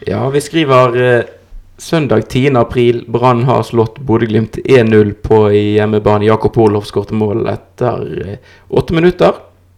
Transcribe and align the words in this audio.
Ja, 0.00 0.30
vi 0.30 0.40
skriver 0.40 0.96
eh, 1.18 1.24
søndag 1.78 2.28
10. 2.28 2.56
april. 2.56 3.04
Brann 3.08 3.44
har 3.44 3.62
slått 3.62 3.98
Bodø-Glimt 3.98 4.56
1-0 4.56 5.12
på 5.12 5.50
hjemmebane. 5.50 6.26
Jakob 6.26 6.58
Olof 6.58 6.86
skåret 6.86 7.10
mål 7.16 7.46
etter 7.50 8.28
eh, 8.28 8.38
åtte 8.68 8.94
minutter. 8.94 9.32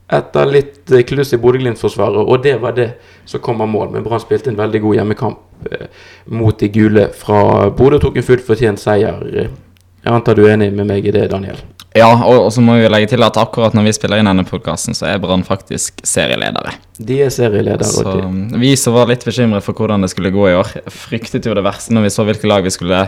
Etter 0.08 0.46
litt 0.50 0.90
eh, 0.90 1.04
kluss 1.06 1.32
i 1.32 1.38
Bodø-Glimt-forsvaret, 1.40 2.18
og 2.24 2.42
det 2.42 2.56
var 2.62 2.74
det 2.76 2.88
som 3.28 3.40
kom 3.44 3.60
av 3.64 3.70
mål. 3.70 3.92
Men 3.94 4.06
Brann 4.06 4.22
spilte 4.22 4.50
en 4.52 4.58
veldig 4.58 4.82
god 4.84 4.99
hjemmekamp 5.01 5.72
eh, 5.72 5.88
mot 6.26 6.58
de 6.60 6.69
gule 6.74 7.08
fra 7.14 7.69
Bodø. 7.71 8.00
Tok 8.03 8.19
en 8.19 8.28
fullt 8.32 8.46
fortjent 8.46 8.82
seier. 8.82 9.24
Eh, 9.32 9.56
Jeg 9.98 10.14
antar 10.14 10.37
du 10.38 10.44
er 10.46 10.53
enig 10.54 10.71
med 10.72 10.87
meg 10.87 11.06
i 11.06 11.12
det, 11.12 11.24
Daniel? 11.32 11.58
Ja, 11.96 12.10
og, 12.12 12.42
og 12.44 12.50
så 12.52 12.62
må 12.62 12.76
vi 12.76 12.88
legge 12.90 13.08
til 13.14 13.24
at 13.24 13.38
akkurat 13.40 13.72
når 13.76 13.86
vi 13.86 13.94
spiller 13.96 14.20
inn 14.20 14.28
denne 14.28 14.44
podkasten, 14.46 14.96
så 14.96 15.06
er 15.08 15.20
Brann 15.22 15.44
faktisk 15.46 16.02
serieledere. 16.06 16.74
De 17.00 17.16
er 17.24 17.32
serieledere. 17.32 17.88
Så 17.88 18.05
de, 18.05 18.59
vi 18.60 18.74
som 18.77 18.96
var 18.96 19.09
litt 19.09 19.24
bekymret 19.24 19.64
for 19.64 19.78
hvordan 19.78 20.05
det 20.05 20.10
skulle 20.12 20.32
gå 20.34 20.51
i 20.51 20.56
år, 20.59 20.74
fryktet 20.92 21.48
jo 21.48 21.56
det 21.56 21.65
verste 21.65 21.96
når 21.96 22.06
vi 22.06 22.12
så 22.12 22.27
hvilke 22.29 22.51
lag 22.51 22.66
vi 22.66 22.74
skulle 22.74 23.06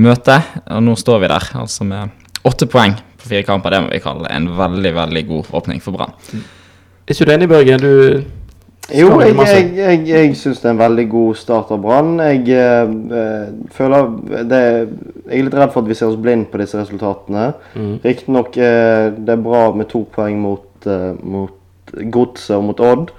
møte. 0.00 0.38
Og 0.70 0.84
nå 0.86 0.94
står 1.00 1.24
vi 1.24 1.32
der, 1.34 1.48
altså 1.64 1.86
med 1.88 2.14
åtte 2.46 2.70
poeng 2.70 2.94
på 3.18 3.32
fire 3.32 3.46
kamper. 3.48 3.74
Det 3.74 3.82
må 3.82 3.90
vi 3.90 4.04
kalle 4.04 4.30
en 4.30 4.52
veldig, 4.58 4.94
veldig 5.00 5.24
god 5.32 5.50
åpning 5.58 5.82
for 5.82 5.98
Brann. 5.98 6.14
er 6.32 7.16
ikke 7.16 7.26
du 7.26 7.34
enig, 7.34 7.50
Børgen? 7.50 7.82
Du 7.82 8.41
Jo, 8.90 9.12
jeg, 9.22 9.36
jeg, 9.38 9.66
jeg, 9.76 9.98
jeg 10.10 10.30
syns 10.36 10.58
det 10.58 10.66
er 10.66 10.74
en 10.74 10.80
veldig 10.80 11.04
god 11.12 11.36
start 11.38 11.70
av 11.72 11.84
Brann. 11.84 12.16
Jeg 12.18 12.42
eh, 12.50 13.52
føler 13.72 14.08
det 14.50 14.60
Jeg 14.60 15.38
er 15.38 15.46
litt 15.46 15.54
redd 15.56 15.70
for 15.72 15.84
at 15.84 15.90
vi 15.92 15.96
ser 15.96 16.10
oss 16.10 16.18
blind 16.20 16.48
på 16.50 16.58
disse 16.60 16.80
resultatene. 16.80 17.52
Mm. 17.78 17.92
Riktignok 18.02 18.58
eh, 18.58 19.12
det 19.14 19.36
er 19.36 19.44
bra 19.44 19.68
med 19.78 19.88
to 19.92 20.02
poeng 20.12 20.40
mot, 20.42 20.66
eh, 20.90 21.12
mot 21.22 21.94
Godset 21.94 22.56
og 22.58 22.66
mot 22.72 22.82
Odd. 22.82 23.14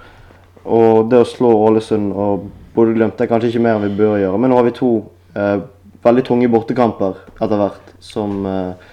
Og 0.64 1.08
det 1.10 1.22
å 1.24 1.28
slå 1.28 1.54
Ålesund 1.66 2.12
og 2.12 2.48
Bodø-Glimt 2.76 3.20
er 3.20 3.30
kanskje 3.30 3.54
ikke 3.54 3.64
mer 3.64 3.78
enn 3.78 3.88
vi 3.88 4.02
bør 4.02 4.18
gjøre. 4.20 4.40
Men 4.40 4.52
nå 4.52 4.60
har 4.60 4.68
vi 4.68 4.76
to 4.76 4.92
eh, 5.32 5.56
veldig 6.04 6.26
tunge 6.28 6.50
bortekamper 6.52 7.22
etter 7.38 7.56
hvert 7.56 7.94
som 8.04 8.44
eh, 8.48 8.92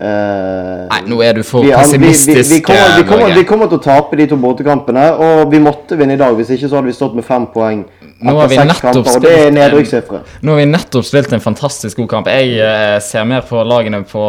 eh, 0.00 0.86
Nei, 0.90 1.00
nå 1.10 1.20
er 1.24 1.38
du 1.38 1.42
for 1.46 1.64
vi, 1.64 1.72
vi, 1.72 1.76
pessimistisk. 1.76 2.50
vi, 2.50 2.56
vi, 2.56 2.62
kommer, 2.64 2.96
vi, 2.96 3.04
kommer, 3.08 3.34
vi 3.40 3.44
kommer 3.48 3.70
til 3.72 3.80
å 3.80 3.84
tape 3.86 4.18
de 4.20 4.28
to 4.30 4.38
bortekampene, 4.40 5.06
og 5.16 5.50
vi 5.52 5.60
måtte 5.62 5.98
vinne 5.98 6.16
i 6.16 6.20
dag. 6.20 6.36
Hvis 6.38 6.52
ikke 6.56 6.68
så 6.68 6.80
hadde 6.80 6.92
vi 6.92 6.96
stått 6.96 7.16
med 7.18 7.26
fem 7.26 7.48
poeng 7.52 7.86
Nå 8.16 8.32
har 8.32 8.48
kamper, 8.80 9.26
er 9.28 9.74
spilt 9.84 10.12
Nå 10.40 10.54
har 10.54 10.60
vi 10.62 10.66
nettopp 10.70 11.04
spilt 11.04 11.34
en 11.36 11.42
fantastisk 11.44 11.98
god 12.00 12.08
kamp. 12.14 12.30
Jeg 12.32 12.54
eh, 12.64 12.96
ser 13.04 13.26
mer 13.28 13.44
på 13.44 13.60
lagene 13.60 14.00
på, 14.08 14.22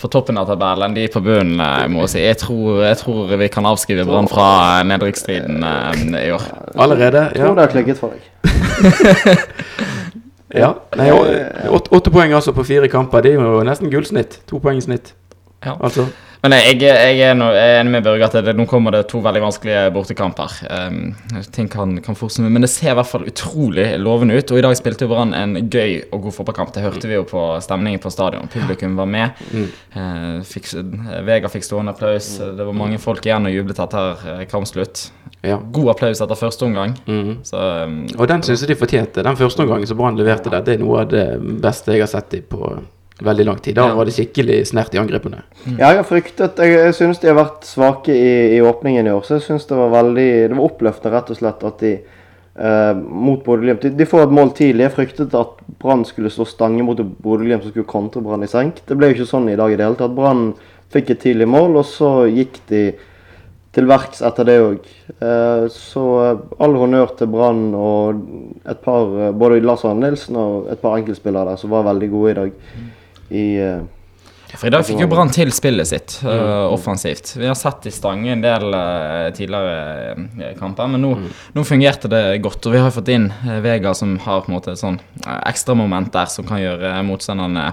på 0.00 0.08
toppen 0.12 0.40
av 0.40 0.48
tabellen 0.48 0.88
enn 0.88 0.96
de 0.96 1.04
på 1.12 1.20
bunnen. 1.20 1.60
eh, 1.60 1.84
må 1.92 2.06
jeg 2.06 2.14
si. 2.14 2.22
Jeg 2.24 2.40
tror, 2.40 2.80
jeg 2.86 3.00
tror 3.02 3.36
vi 3.36 3.50
kan 3.52 3.68
avskrive 3.68 4.06
Brann 4.08 4.30
fra 4.32 4.48
eh, 4.78 4.86
nedrykksstriden 4.88 5.68
eh, 5.68 6.24
i 6.24 6.32
år. 6.32 6.48
allerede? 6.80 7.26
Jeg 7.34 7.44
tror 7.44 7.58
det 7.58 7.66
har 7.66 7.74
klikket 7.76 8.00
for 8.00 8.16
deg. 8.16 8.24
ja. 10.54 10.74
Nei, 10.96 11.10
åtte, 11.12 11.90
åtte 11.96 12.12
poeng 12.14 12.34
altså 12.36 12.54
på 12.54 12.64
fire 12.66 12.90
kamper. 12.92 13.24
Det 13.24 13.34
er 13.34 13.42
jo 13.42 13.64
nesten 13.66 13.90
gullsnitt. 13.90 14.40
To 14.50 14.60
poeng 14.62 14.78
i 14.78 14.84
snitt. 14.84 15.14
Ja. 15.64 15.74
Altså. 15.80 16.06
Men 16.44 16.52
jeg, 16.60 16.76
jeg, 16.84 17.18
er 17.26 17.34
no, 17.34 17.48
jeg 17.54 17.72
er 17.72 17.80
enig 17.80 17.92
med 17.96 18.04
Børge 18.06 18.26
at 18.28 18.34
det, 18.46 18.52
nå 18.54 18.68
kommer 18.70 18.94
det 18.94 19.06
to 19.10 19.18
veldig 19.24 19.40
vanskelige 19.42 19.80
bortekamper. 19.94 20.52
Um, 20.70 21.16
ting 21.54 21.66
kan, 21.72 21.96
kan 22.04 22.18
fort 22.18 22.36
men 22.44 22.62
det 22.62 22.70
ser 22.70 22.92
i 22.92 22.96
hvert 22.98 23.10
fall 23.10 23.26
utrolig 23.26 23.88
lovende 23.98 24.36
ut. 24.36 24.52
Og 24.52 24.60
i 24.60 24.62
dag 24.62 24.76
spilte 24.78 25.06
jo 25.06 25.10
Brann 25.10 25.34
en 25.34 25.56
gøy 25.72 26.04
og 26.12 26.28
god 26.28 26.36
fotballkamp. 26.36 26.70
Det 26.76 26.84
hørte 26.84 27.10
vi 27.10 27.16
jo 27.16 27.26
på 27.26 27.42
stemningen 27.64 28.02
på 28.02 28.12
stadion. 28.14 28.50
Publikum 28.52 28.94
var 29.00 29.10
med. 29.10 29.42
Eh, 29.56 30.38
fikk, 30.46 30.70
Vega 31.26 31.50
fikk 31.50 31.66
stående 31.66 31.96
applaus. 31.96 32.36
Det 32.38 32.68
var 32.68 32.78
mange 32.84 33.00
folk 33.02 33.26
igjen 33.26 33.48
og 33.48 33.56
jublet 33.56 33.82
etter 33.82 34.26
eh, 34.36 34.44
kampslutt. 34.50 35.08
Ja. 35.46 35.60
God 35.72 35.92
applaus 35.94 36.20
etter 36.24 36.38
første 36.38 36.66
omgang. 36.66 36.96
Mm. 37.06 37.36
Så 37.46 37.60
um, 37.86 37.96
Og 38.18 38.26
den 38.28 38.42
syns 38.46 38.64
jeg 38.64 38.72
de 38.72 38.78
fortjente. 38.80 39.22
Den 39.24 39.38
første 39.38 39.62
omgangen 39.64 39.86
som 39.86 39.98
Brann 40.00 40.18
leverte 40.18 40.50
der, 40.52 40.64
det 40.66 40.76
er 40.76 40.84
noe 40.84 41.04
av 41.04 41.08
det 41.12 41.24
beste 41.62 41.94
jeg 41.94 42.02
har 42.04 42.10
sett 42.10 42.30
dem 42.34 42.44
på 42.50 42.74
veldig 43.24 43.44
lang 43.48 43.60
tid. 43.64 43.76
Da 43.78 43.86
Ja. 43.88 43.94
var 43.96 44.04
det 44.04 44.12
skikkelig 44.12 44.58
snert 44.68 44.92
i 44.94 44.98
angrepene. 45.00 45.38
Ja, 45.78 45.88
jeg 45.94 46.02
har 46.02 46.04
fryktet 46.04 46.58
Jeg, 46.60 46.74
jeg 46.76 46.94
syns 46.98 47.18
de 47.22 47.30
har 47.30 47.38
vært 47.38 47.64
svake 47.64 48.12
i, 48.12 48.58
i 48.58 48.60
åpningen 48.60 49.06
i 49.08 49.14
år, 49.14 49.22
så 49.24 49.38
jeg 49.38 49.46
syns 49.46 49.64
det 49.70 49.78
var 49.78 49.88
veldig 49.94 50.26
Det 50.50 50.56
var 50.58 50.66
oppløftende 50.68 51.14
rett 51.16 51.30
og 51.32 51.38
slett 51.40 51.64
at 51.64 51.78
de 51.80 51.92
eh, 51.96 52.94
mot 53.08 53.40
Bodø-Glimt 53.44 53.80
de, 53.86 53.90
de 53.96 54.04
får 54.08 54.26
et 54.26 54.34
mål 54.36 54.52
tidlig. 54.58 54.84
Jeg 54.84 54.96
fryktet 54.98 55.34
at 55.34 55.62
Brann 55.80 56.04
skulle 56.08 56.28
slå 56.32 56.44
stange 56.48 56.84
mot 56.84 56.98
Bodø-Glimt 57.00 57.62
som 57.64 57.72
skulle 57.72 57.88
kontre 57.88 58.20
Brann 58.24 58.44
i 58.44 58.50
senk. 58.52 58.82
Det 58.86 58.96
ble 59.00 59.08
jo 59.12 59.16
ikke 59.20 59.30
sånn 59.32 59.48
i 59.52 59.56
dag 59.56 59.72
i 59.72 59.76
det 59.80 59.86
hele 59.88 59.96
tatt. 60.00 60.14
Brann 60.16 60.50
fikk 60.92 61.10
et 61.16 61.20
tidlig 61.24 61.48
mål, 61.48 61.80
og 61.80 61.86
så 61.88 62.10
gikk 62.28 62.60
de 62.68 62.82
til 63.76 63.88
verks 63.88 64.22
etter 64.24 64.48
det 64.48 64.56
òg. 64.62 64.86
Så 65.72 66.04
eh, 66.24 66.44
all 66.64 66.78
honnør 66.80 67.12
til 67.18 67.28
Brann 67.32 67.66
og 67.76 68.22
et 68.68 68.80
par 68.84 69.10
eh, 69.20 69.34
Både 69.36 69.60
Lars 69.64 69.84
Arne 69.86 70.06
Nilsen 70.06 70.38
og 70.40 70.70
et 70.72 70.80
par 70.80 70.96
enkeltspillere 71.00 71.52
der 71.52 71.60
som 71.60 71.74
var 71.74 71.84
veldig 71.90 72.08
gode 72.12 72.32
i 72.32 72.38
dag. 72.38 72.56
I 73.36 73.44
eh, 73.60 73.84
For 74.54 74.70
i 74.70 74.72
dag 74.72 74.86
fikk 74.88 75.02
jo 75.04 75.10
Brann 75.10 75.32
til 75.34 75.50
spillet 75.52 75.90
sitt 75.90 76.16
uh, 76.24 76.70
offensivt. 76.70 77.34
Vi 77.36 77.48
har 77.48 77.56
sett 77.58 77.88
i 77.90 77.92
stange 77.92 78.30
en 78.32 78.44
del 78.44 78.70
uh, 78.72 79.28
tidligere 79.36 80.14
øh, 80.14 80.52
kamper, 80.56 80.88
men 80.94 81.02
nå, 81.02 81.10
nå 81.52 81.64
fungerte 81.66 82.08
det 82.08 82.22
godt. 82.46 82.64
Og 82.64 82.76
vi 82.76 82.80
har 82.80 82.94
fått 82.94 83.10
inn 83.12 83.26
Vega 83.64 83.92
som 83.98 84.14
har 84.24 84.44
på 84.46 84.52
en 84.52 84.56
måte 84.56 84.72
et 84.72 84.80
sånn 84.80 85.00
ekstramoment 85.42 86.14
der 86.14 86.30
som 86.32 86.46
kan 86.48 86.62
gjøre 86.62 86.94
motstanderne 87.04 87.72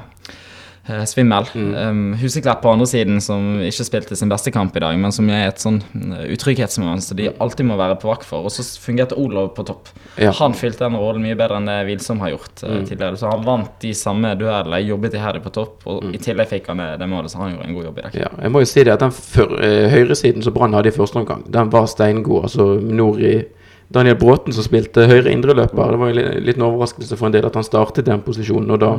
svimmel. 1.08 1.46
Um, 1.56 2.14
Huseklepp 2.20 2.62
på 2.62 2.72
andre 2.74 2.88
siden 2.90 3.22
som 3.24 3.62
ikke 3.64 3.86
spilte 3.88 4.18
sin 4.20 4.32
beste 4.32 4.52
kamp 4.52 4.76
i 4.76 4.82
dag, 4.84 4.98
men 5.00 5.14
som 5.16 5.30
er 5.32 5.46
et 5.48 5.62
sånn 5.64 5.80
øh, 5.80 6.26
utrygghetsmoment 6.36 7.06
som 7.06 7.18
de 7.20 7.30
alltid 7.32 7.70
må 7.70 7.78
være 7.80 7.96
på 8.02 8.10
vakt 8.10 8.28
for. 8.28 8.44
Og 8.44 8.52
så 8.52 8.66
fungerte 8.84 9.16
Olav 9.20 9.54
på 9.56 9.64
topp. 9.68 9.94
Ja. 10.20 10.34
Han 10.42 10.56
fylte 10.58 10.84
den 10.84 11.00
rollen 11.00 11.24
mye 11.24 11.38
bedre 11.40 11.62
enn 11.62 11.72
det 11.72 11.80
Wilsom 11.88 12.20
har 12.24 12.34
gjort 12.34 12.66
mm. 12.66 12.84
tidligere. 12.90 13.22
Så 13.22 13.32
han 13.32 13.48
vant 13.48 13.72
de 13.80 13.94
samme 13.96 14.34
duellene, 14.40 14.84
jobbet 14.84 15.16
iherdig 15.16 15.44
på 15.46 15.56
topp, 15.56 15.88
og 15.88 16.12
i 16.12 16.20
tillegg 16.20 16.52
fikk 16.52 16.68
han 16.74 16.84
det, 17.00 17.08
målet, 17.08 17.32
så 17.32 17.46
han 17.46 17.56
gjorde 17.56 17.70
en 17.70 17.80
god 17.80 17.90
jobb 17.90 18.00
i 18.02 18.08
dag. 18.10 18.22
Ja, 18.26 18.36
jeg 18.44 18.54
må 18.54 18.64
jo 18.66 18.72
si 18.74 18.84
det 18.84 18.98
at 18.98 19.06
den 19.06 19.16
eh, 19.64 19.90
høyresiden 19.94 20.44
som 20.44 20.56
Brann 20.56 20.76
hadde 20.76 20.92
i 20.92 20.96
første 20.96 21.24
omgang, 21.24 21.48
den 21.48 21.72
var 21.72 21.88
steingod. 21.92 22.50
Altså 22.50 22.74
Nori 22.84 23.38
Daniel 23.94 24.18
Bråten 24.18 24.56
som 24.56 24.66
spilte 24.66 25.06
høyre 25.06 25.30
indreløper. 25.30 25.94
Det 25.94 26.00
var 26.02 26.10
jo 26.10 26.18
liten 26.18 26.46
litt 26.48 26.58
en 26.58 26.66
overraskelse 26.66 27.18
for 27.20 27.30
en 27.30 27.36
del 27.36 27.46
at 27.46 27.58
han 27.60 27.66
startet 27.68 28.08
den 28.08 28.24
posisjonen. 28.26 28.72
Og 28.74 28.80
da 28.82 28.92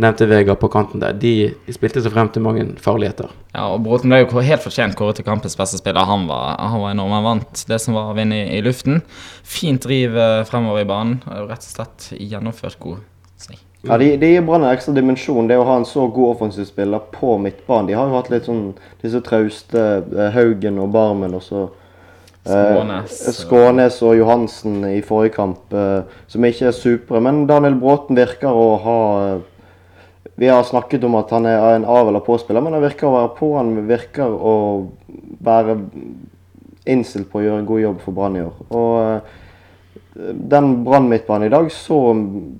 nevnte 0.00 0.28
Vegard 0.30 0.60
på 0.62 0.70
kanten 0.72 1.02
der. 1.02 1.16
De, 1.20 1.32
de 1.66 1.74
spilte 1.76 2.00
seg 2.00 2.14
frem 2.14 2.30
til 2.32 2.44
mange 2.46 2.64
farligheter. 2.80 3.28
Ja, 3.52 3.66
og 3.74 3.82
Bråten 3.84 4.12
ble 4.12 4.22
jo 4.22 4.44
helt 4.46 4.64
fortjent 4.64 4.96
kåret 4.96 5.20
til 5.20 5.26
kampens 5.26 5.58
beste 5.60 5.80
spiller. 5.80 6.08
Han 6.08 6.24
var, 6.30 6.54
han 6.62 6.80
var 6.80 6.94
enorm. 6.94 7.12
Han 7.18 7.26
vant 7.26 7.64
det 7.68 7.80
som 7.84 7.98
var 7.98 8.12
å 8.12 8.16
vinne 8.16 8.38
i, 8.46 8.46
i 8.56 8.62
luften. 8.64 9.02
Fint 9.44 9.84
driv 9.84 10.16
eh, 10.16 10.44
fremover 10.48 10.86
i 10.86 10.88
banen. 10.88 11.18
og 11.28 11.50
Rett 11.50 11.66
og 11.66 11.74
slett 11.74 12.08
gjennomført 12.16 12.80
god. 12.80 13.02
snig. 13.40 13.60
Ja, 13.84 13.96
de, 14.00 14.10
de 14.20 14.28
gir 14.28 14.42
Brann 14.44 14.64
en 14.64 14.72
ekstra 14.74 14.92
dimensjon. 14.96 15.48
Det 15.48 15.56
å 15.56 15.66
ha 15.68 15.78
en 15.80 15.86
så 15.88 16.06
god 16.08 16.36
offensiv 16.36 16.66
spiller 16.68 17.04
på 17.12 17.36
midtbanen. 17.40 17.88
De 17.88 17.96
har 17.96 18.08
jo 18.08 18.16
hatt 18.18 18.32
litt 18.32 18.48
sånn 18.48 18.70
disse 19.04 19.20
trauste 19.24 19.84
eh, 20.00 20.32
Haugen 20.36 20.80
og 20.80 20.92
Barmen 20.96 21.36
og 21.36 21.44
så 21.44 21.66
eh, 22.50 22.72
Skånes. 22.74 23.18
Skånes 23.38 24.00
og 24.06 24.16
Johansen 24.18 24.80
i 24.90 25.00
forrige 25.06 25.34
kamp, 25.38 25.72
eh, 25.72 26.02
som 26.30 26.44
ikke 26.48 26.68
er 26.70 26.76
supre. 26.76 27.20
Men 27.22 27.46
Daniel 27.50 27.78
Bråten 27.80 28.18
virker 28.18 28.50
å 28.50 28.68
ha 28.84 28.98
eh, 29.28 29.40
Vi 30.40 30.48
har 30.48 30.62
snakket 30.64 31.02
om 31.04 31.14
at 31.18 31.30
han 31.34 31.44
er 31.46 31.74
en 31.74 31.84
av- 31.84 32.08
eller 32.08 32.22
påspiller, 32.24 32.62
men 32.64 32.72
han 32.72 32.82
virker 32.82 33.08
å 33.08 33.16
være 33.18 33.32
på. 33.36 33.48
Han 33.58 33.74
virker 33.88 34.24
å 34.32 34.54
være 35.44 35.74
innstilt 36.88 37.28
på 37.30 37.40
å 37.40 37.44
gjøre 37.44 37.58
en 37.60 37.68
god 37.68 37.80
jobb 37.82 37.98
for 38.00 38.16
Brann 38.16 38.38
i 38.38 38.44
år. 38.46 38.54
Og 38.70 38.94
eh, 39.02 39.36
den 40.14 40.84
Brann 40.84 41.08
midtbanen 41.08 41.46
i 41.46 41.50
dag 41.52 41.68
så 41.72 41.96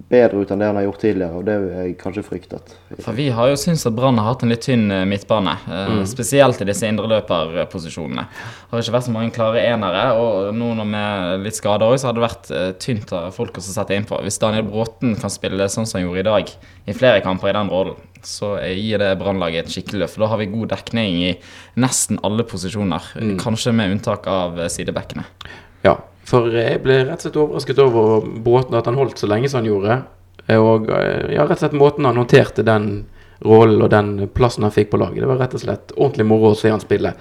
bedre 0.09 0.39
ut 0.39 0.51
enn 0.53 0.61
det 0.63 0.69
han 0.69 0.77
har 0.79 0.85
gjort 0.87 1.01
tidligere, 1.03 1.39
og 1.41 1.47
det 1.49 1.55
er 1.57 1.65
jeg 1.81 1.97
kanskje 1.99 2.23
fryktet. 2.23 2.75
For 3.03 3.17
vi 3.17 3.27
har 3.35 3.51
jo 3.51 3.57
syntes 3.59 3.89
at 3.89 3.97
Brann 3.97 4.21
har 4.21 4.29
hatt 4.29 4.45
en 4.47 4.53
litt 4.53 4.63
tynn 4.63 4.85
eh, 4.95 5.03
midtbane. 5.09 5.57
mm. 5.67 6.03
Spesielt 6.07 6.63
i 6.63 6.69
disse 6.69 6.87
indreløperposisjonene. 6.87 8.27
Det 8.31 8.71
har 8.71 8.85
ikke 8.85 8.95
vært 8.95 9.09
så 9.09 9.15
mange 9.17 9.35
klare 9.35 9.65
enere, 9.67 10.05
og 10.15 10.53
nå 10.55 10.69
når 10.79 10.91
med 10.93 11.47
litt 11.49 11.59
skader 11.59 11.91
òg, 11.91 11.97
så 11.99 12.11
hadde 12.11 12.21
det 12.21 12.27
vært 12.29 12.53
eh, 12.55 12.69
tynt 12.87 13.15
av 13.19 13.35
folk 13.35 13.59
å 13.59 13.65
sette 13.65 13.99
innpå. 13.99 14.21
Hvis 14.23 14.39
Daniel 14.43 14.69
Bråten 14.69 15.17
kan 15.19 15.35
spille 15.35 15.67
sånn 15.73 15.89
som 15.91 15.99
han 15.99 16.07
gjorde 16.07 16.23
i 16.23 16.29
dag, 16.29 16.53
i 16.87 16.97
flere 16.97 17.25
kamper 17.25 17.51
i 17.51 17.57
den 17.59 17.73
rollen, 17.73 17.99
så 18.23 18.53
eh, 18.61 18.77
gir 18.79 19.03
det 19.03 19.17
Brannlaget 19.19 19.67
et 19.67 19.75
skikkelig 19.75 20.05
løft. 20.05 20.21
Da 20.23 20.31
har 20.31 20.39
vi 20.39 20.47
god 20.55 20.71
dekning 20.77 21.19
i 21.33 21.35
nesten 21.83 22.23
alle 22.27 22.47
posisjoner, 22.47 23.11
kanskje 23.43 23.75
med 23.75 23.97
unntak 23.97 24.31
av 24.31 24.61
eh, 24.61 24.71
sidebekkene. 24.71 25.27
Ja, 25.83 25.97
for 26.31 26.51
jeg 26.55 26.81
ble 26.85 27.03
rett 27.09 27.19
og 27.19 27.27
slett 27.27 27.39
overrasket 27.43 27.81
over 27.83 28.27
båten, 28.45 28.77
at 28.79 28.87
han 28.87 28.99
holdt 28.99 29.19
så 29.19 29.29
lenge 29.31 29.51
som 29.51 29.61
han 29.61 29.71
gjorde. 29.71 30.01
Og 30.57 30.91
eh, 30.95 31.33
ja, 31.35 31.47
rett 31.47 31.59
og 31.59 31.65
slett 31.65 31.79
måten 31.79 32.07
han 32.07 32.21
håndterte 32.21 32.67
den 32.67 32.91
rollen 33.41 33.81
og 33.81 33.89
den 33.93 34.29
plassen 34.35 34.67
han 34.67 34.75
fikk 34.75 34.91
på 34.93 35.01
laget. 35.01 35.23
Det 35.23 35.29
var 35.31 35.41
rett 35.41 35.55
og 35.57 35.63
slett 35.63 35.95
ordentlig 35.97 36.27
moro 36.29 36.53
å 36.53 36.59
se 36.59 36.73
han 36.73 36.83
spille. 36.83 37.15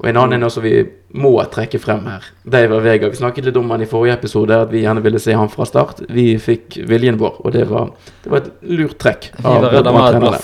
Og 0.00 0.08
en 0.10 0.20
annen 0.20 0.46
som 0.52 0.64
vi 0.64 0.78
må 1.16 1.32
trekke 1.52 1.80
frem 1.80 2.04
her, 2.08 2.24
David 2.44 2.84
Vega. 2.84 3.10
Vi 3.12 3.20
snakket 3.20 3.48
litt 3.48 3.58
om 3.60 3.70
han 3.72 3.84
i 3.84 3.88
forrige 3.88 4.16
episode, 4.18 4.56
at 4.66 4.72
vi 4.72 4.84
gjerne 4.84 5.04
ville 5.04 5.20
se 5.22 5.36
han 5.36 5.52
fra 5.52 5.68
start. 5.68 6.02
Vi 6.12 6.30
fikk 6.42 6.80
viljen 6.88 7.20
vår, 7.20 7.42
og 7.44 7.54
det 7.56 7.66
var, 7.70 7.92
det 8.24 8.32
var 8.32 8.42
et 8.42 8.50
lurt 8.72 8.98
trekk. 9.00 9.30
av 9.42 9.68
Brann-trenerne. 9.68 10.40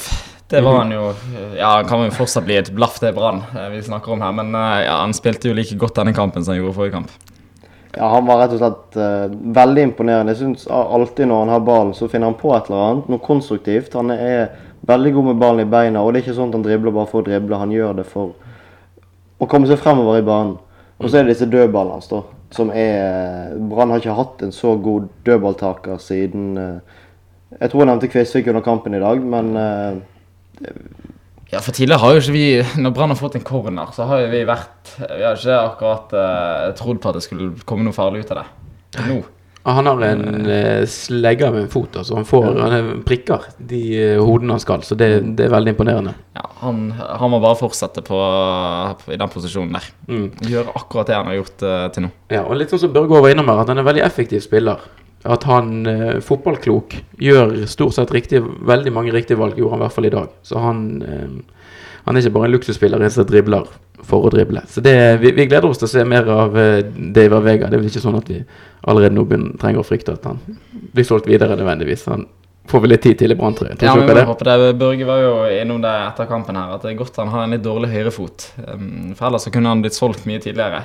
Det 0.52 0.60
var 0.60 0.82
han 0.82 0.90
jo 0.92 1.04
Ja, 1.56 1.78
han 1.78 1.86
kan 1.88 2.02
jo 2.04 2.12
fortsatt 2.12 2.44
bli 2.44 2.58
et 2.60 2.68
blaff 2.76 2.98
til 3.00 3.14
Brann, 3.16 3.40
eh, 3.56 3.70
vi 3.72 3.82
snakker 3.84 4.12
om 4.12 4.24
her. 4.24 4.32
Men 4.36 4.52
eh, 4.54 4.82
ja, 4.84 4.98
han 5.00 5.16
spilte 5.16 5.48
jo 5.48 5.56
like 5.56 5.78
godt 5.80 6.00
denne 6.00 6.12
kampen 6.16 6.44
som 6.44 6.52
han 6.52 6.60
gjorde 6.60 6.76
forrige 6.76 6.98
kamp. 6.98 7.14
Ja, 7.96 8.08
Han 8.08 8.26
var 8.26 8.40
rett 8.40 8.54
og 8.56 8.60
slett 8.62 8.96
uh, 8.96 9.32
veldig 9.56 9.86
imponerende. 9.90 10.32
Jeg 10.32 10.40
synes 10.40 10.66
Alltid 10.72 11.28
når 11.28 11.44
han 11.44 11.52
har 11.52 11.64
ballen, 11.66 11.94
så 11.94 12.08
finner 12.08 12.30
han 12.30 12.38
på 12.40 12.54
et 12.56 12.70
eller 12.70 12.84
annet. 12.86 13.10
Noe 13.12 13.24
konstruktivt. 13.24 13.96
Han 13.98 14.14
er 14.14 14.54
veldig 14.88 15.12
god 15.14 15.28
med 15.30 15.42
ballen 15.42 15.66
i 15.66 15.70
beina. 15.70 16.02
Og 16.02 16.12
det 16.12 16.20
er 16.20 16.26
ikke 16.26 16.36
sånn 16.38 16.52
at 16.52 16.58
han 16.58 16.64
dribler 16.66 16.94
bare 16.94 17.10
for 17.10 17.22
å 17.22 17.26
drible. 17.26 17.60
Han 17.60 17.74
gjør 17.74 17.98
det 18.00 18.06
for 18.08 18.32
å 19.42 19.48
komme 19.50 19.68
seg 19.68 19.80
fremover 19.82 20.22
i 20.22 20.26
banen. 20.26 20.56
Og 21.02 21.10
så 21.10 21.18
er 21.18 21.26
det 21.26 21.34
disse 21.34 21.50
dødballene 21.50 21.98
hans, 21.98 22.08
da. 22.08 22.22
Som 22.52 22.70
er 22.76 23.54
Brann 23.68 23.92
har 23.92 24.02
ikke 24.02 24.16
hatt 24.16 24.42
en 24.44 24.52
så 24.54 24.74
god 24.80 25.08
dødballtaker 25.26 26.00
siden 26.04 26.50
uh, 26.60 26.98
Jeg 27.58 27.72
tror 27.72 27.82
jeg 27.82 27.88
nevnte 27.90 28.10
Kvisvik 28.12 28.50
under 28.52 28.64
kampen 28.64 28.94
i 28.96 29.00
dag, 29.00 29.20
men 29.20 29.48
eh, 29.60 30.68
Ja, 31.52 31.60
for 31.60 31.76
tidligere 31.76 32.00
har 32.00 32.14
jo 32.16 32.22
ikke 32.22 32.32
vi 32.32 32.80
Når 32.80 32.94
Brann 32.96 33.12
har 33.12 33.18
fått 33.20 33.34
en 33.36 33.44
corner, 33.44 33.90
så 33.92 34.06
har 34.08 34.22
jo 34.24 34.30
vi 34.32 34.40
vært 34.48 34.94
Vi 35.02 35.20
har 35.20 35.36
ikke 35.36 35.58
akkurat 35.60 36.14
uh, 36.16 36.72
trodd 36.78 37.02
på 37.02 37.10
at 37.12 37.18
det 37.18 37.26
skulle 37.26 37.52
komme 37.68 37.84
noe 37.84 37.96
farlig 37.96 38.24
ut 38.24 38.32
av 38.32 38.40
det. 38.42 38.48
Nå. 39.08 39.18
Han 39.68 39.86
har 39.86 40.00
en 40.08 40.24
uh, 40.48 40.82
slegge 40.90 41.50
med 41.54 41.66
en 41.66 41.68
fot. 41.70 41.94
altså 42.00 42.16
Han 42.18 42.26
får 42.26 42.48
han 42.58 42.72
er- 42.78 42.88
prikker 43.06 43.44
de 43.60 43.82
uh, 44.16 44.22
hodene 44.24 44.56
han 44.56 44.64
skal, 44.64 44.82
så 44.82 44.96
det, 44.98 45.10
det 45.38 45.46
er 45.46 45.52
veldig 45.52 45.74
imponerende. 45.76 46.16
Ja, 46.34 46.48
han, 46.64 46.80
han 46.98 47.30
må 47.30 47.38
bare 47.44 47.60
fortsette 47.60 48.02
på, 48.06 48.18
på, 49.04 49.12
i 49.14 49.20
den 49.20 49.30
posisjonen 49.36 49.76
der. 49.76 49.86
Mm. 50.08 50.26
Gjøre 50.50 50.74
akkurat 50.80 51.12
det 51.12 51.20
han 51.20 51.30
har 51.30 51.38
gjort 51.38 51.62
uh, 51.68 51.84
til 51.94 52.08
nå. 52.08 52.12
Ja, 52.32 52.42
og 52.48 52.58
litt 52.58 52.72
sånn 52.74 52.82
som 52.86 52.96
Børge 52.96 53.22
var 53.22 53.30
innom 53.36 53.52
her, 53.52 53.62
at 53.62 53.70
han 53.70 53.78
er 53.78 53.84
en 53.84 53.90
veldig 53.92 54.04
effektiv 54.08 54.42
spiller. 54.48 54.82
At 55.22 55.44
han 55.46 55.86
eh, 55.86 56.18
fotballklok 56.24 56.96
gjør 57.22 57.54
stort 57.70 57.94
sett 57.94 58.12
riktig, 58.14 58.42
veldig 58.42 58.92
mange 58.94 59.14
riktige 59.14 59.38
valg, 59.38 59.58
gjorde 59.58 59.76
han 59.76 59.82
i 59.82 59.86
hvert 59.86 59.96
fall 59.96 60.08
i 60.08 60.14
dag. 60.16 60.34
Så 60.42 60.58
han, 60.62 60.82
eh, 61.06 61.62
han 62.06 62.16
er 62.16 62.24
ikke 62.24 62.36
bare 62.38 62.50
en 62.50 62.54
luksusspiller 62.56 63.02
en 63.02 63.14
som 63.14 63.28
dribler 63.28 63.70
for 64.02 64.26
å 64.26 64.32
drible. 64.34 64.64
Så 64.68 64.82
det, 64.82 64.96
vi, 65.22 65.30
vi 65.36 65.46
gleder 65.46 65.68
oss 65.70 65.78
til 65.78 65.86
å 65.86 65.92
se 65.94 66.04
mer 66.08 66.28
av 66.32 66.58
eh, 66.58 66.82
David 66.82 67.46
Vega. 67.46 67.70
Det 67.70 67.78
er 67.78 67.84
vel 67.84 67.90
ikke 67.92 68.02
sånn 68.02 68.18
at 68.18 68.30
vi 68.34 68.42
allerede 68.82 69.14
nå 69.14 69.26
begynner, 69.28 69.54
trenger 69.62 69.82
å 69.82 69.86
frykte 69.86 70.16
at 70.16 70.26
han 70.26 70.42
blir 70.92 71.06
solgt 71.06 71.30
videre 71.30 71.54
nødvendigvis. 71.54 72.08
Han 72.10 72.26
får 72.68 72.82
vel 72.84 72.94
litt 72.94 73.06
tid 73.06 73.18
til 73.22 73.34
i 73.34 73.38
Brann, 73.38 73.54
tror 73.58 73.70
jeg. 73.70 73.80
Ja, 73.86 73.94
vi 73.98 74.06
må 74.06 74.26
håpe 74.26 74.46
det? 74.48 74.74
Børge 74.80 75.06
var 75.06 75.22
jo 75.22 75.32
innom 75.54 75.82
det 75.82 75.94
etter 76.08 76.30
kampen 76.30 76.58
her, 76.58 76.74
at 76.74 76.84
det 76.84 76.92
er 76.92 77.00
godt 77.00 77.18
han 77.22 77.30
har 77.32 77.46
en 77.46 77.56
litt 77.56 77.64
dårlig 77.64 77.90
høyrefot. 77.94 78.50
Um, 78.66 79.12
for 79.18 79.30
ellers 79.30 79.46
så 79.46 79.54
kunne 79.54 79.70
han 79.70 79.82
blitt 79.84 79.98
solgt 79.98 80.26
mye 80.26 80.42
tidligere. 80.42 80.84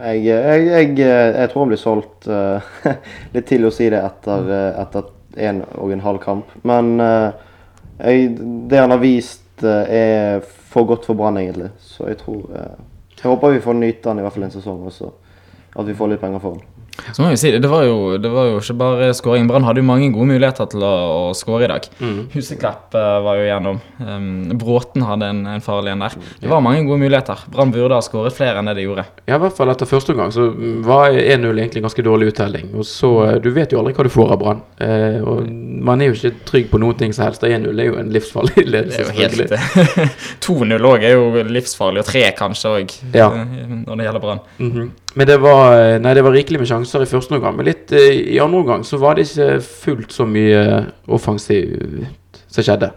Jeg, 0.00 0.24
jeg, 0.24 0.66
jeg, 0.66 0.90
jeg 0.98 1.50
tror 1.50 1.64
han 1.64 1.72
blir 1.72 1.80
solgt 1.80 2.28
uh, 2.30 2.70
Litt 3.34 3.46
tidlig 3.48 3.70
å 3.70 3.74
si 3.74 3.88
det 3.92 4.00
etter, 4.00 4.50
eh, 4.56 4.80
etter 4.80 5.10
en 5.50 5.60
og 5.78 5.92
en 5.94 6.02
halv 6.02 6.18
kamp. 6.22 6.48
Men 6.66 6.94
uh, 6.98 7.30
det 8.00 8.80
han 8.80 8.90
har 8.90 9.02
vist, 9.02 9.44
uh, 9.62 9.84
er 9.86 10.40
for 10.72 10.88
godt 10.88 11.06
for 11.06 11.18
Brann, 11.18 11.38
egentlig. 11.38 11.70
Så 11.84 12.08
jeg 12.08 12.18
tror 12.22 12.48
Jeg 12.50 13.28
håper 13.28 13.54
vi 13.54 13.62
får 13.62 13.76
nyte 13.76 14.08
han 14.08 14.18
i 14.18 14.24
hvert 14.24 14.34
fall 14.34 14.48
en 14.48 14.54
sesong 14.54 14.82
også. 14.88 15.12
At 15.76 15.86
vi 15.86 15.94
får 15.94 16.14
litt 16.14 16.22
penger 16.22 16.42
for 16.42 16.56
han. 16.56 16.79
Så 17.12 17.22
må 17.22 17.30
vi 17.32 17.36
si 17.40 17.50
det, 17.54 17.60
det 17.64 17.70
var 17.70 17.84
jo, 17.86 18.16
det 18.20 18.30
var 18.32 18.46
jo 18.50 18.58
ikke 18.60 18.76
bare 18.80 19.10
skåring. 19.16 19.48
Brann 19.50 19.64
hadde 19.66 19.80
jo 19.82 19.86
mange 19.88 20.10
gode 20.14 20.28
muligheter 20.30 20.68
til 20.72 20.82
å, 20.86 20.92
å 21.30 21.34
skåre 21.36 21.64
i 21.66 21.70
dag. 21.72 21.88
Mm. 22.00 22.18
Huseklepp 22.34 22.94
uh, 22.96 23.20
var 23.24 23.38
jo 23.40 23.46
igjennom. 23.48 23.80
Um, 24.00 24.28
Bråten 24.60 25.02
hadde 25.06 25.28
en, 25.32 25.42
en 25.56 25.64
farlig 25.64 25.92
en 25.94 26.04
der. 26.06 26.16
Det 26.40 26.50
var 26.50 26.60
mange 26.64 26.84
gode 26.88 27.00
muligheter. 27.02 27.44
Brann 27.52 27.72
burde 27.74 27.96
ha 27.98 28.04
skåret 28.04 28.36
flere 28.36 28.60
enn 28.62 28.70
det 28.70 28.76
de 28.80 28.86
gjorde. 28.86 29.04
Ja, 29.26 29.36
i 29.36 29.42
hvert 29.44 29.56
fall 29.56 29.72
etter 29.72 29.88
første 29.90 30.14
omgang 30.14 30.32
så 30.34 30.48
var 30.86 31.10
1-0 31.16 31.48
egentlig 31.62 31.82
ganske 31.86 32.04
dårlig 32.06 32.30
uttelling. 32.32 32.70
Og 32.76 32.86
så, 32.88 33.10
eh, 33.26 33.38
Du 33.40 33.50
vet 33.56 33.72
jo 33.72 33.80
aldri 33.80 33.94
hva 33.96 34.04
du 34.06 34.12
får 34.12 34.32
av 34.36 34.40
Brann. 34.42 34.62
Eh, 34.80 35.20
og 35.24 35.46
man 35.90 36.00
er 36.02 36.10
jo 36.12 36.18
ikke 36.18 36.34
trygg 36.48 36.70
på 36.70 36.80
noen 36.82 36.98
ting 37.00 37.12
som 37.16 37.24
helst. 37.28 37.42
1-0 37.46 37.70
er 37.80 37.90
jo 37.90 37.98
en 38.00 38.10
livsfarlig 38.12 38.54
Det 38.60 38.66
ledelse. 38.66 39.00
er 39.00 39.04
jo 39.04 39.18
helt 39.20 40.00
2-0 40.46 40.88
òg 40.90 41.04
er 41.06 41.14
jo 41.16 41.44
livsfarlig, 41.50 42.02
og 42.04 42.10
3 42.10 42.24
kanskje 42.38 42.74
òg, 42.78 42.96
Ja. 43.14 43.28
når 43.30 43.96
det 43.96 44.04
gjelder 44.08 44.20
Brann. 44.24 44.40
Mhm. 44.58 44.90
Men 45.18 45.26
det 45.26 45.40
var, 45.42 45.98
nei, 45.98 46.12
det 46.14 46.22
var 46.22 46.30
rikelig 46.30 46.60
med 46.60 46.68
sjanser 46.70 46.89
i 46.98 47.10
første 47.10 47.36
omgang. 47.36 47.56
Men 47.58 47.68
litt 47.70 47.92
eh, 47.96 48.34
i 48.34 48.40
andre 48.42 48.64
omgang 48.64 48.82
så 48.86 48.98
var 49.00 49.16
det 49.16 49.28
ikke 49.28 49.60
fullt 49.62 50.16
så 50.16 50.26
mye 50.28 50.64
offensivt 51.06 52.42
som 52.50 52.66
skjedde. 52.66 52.90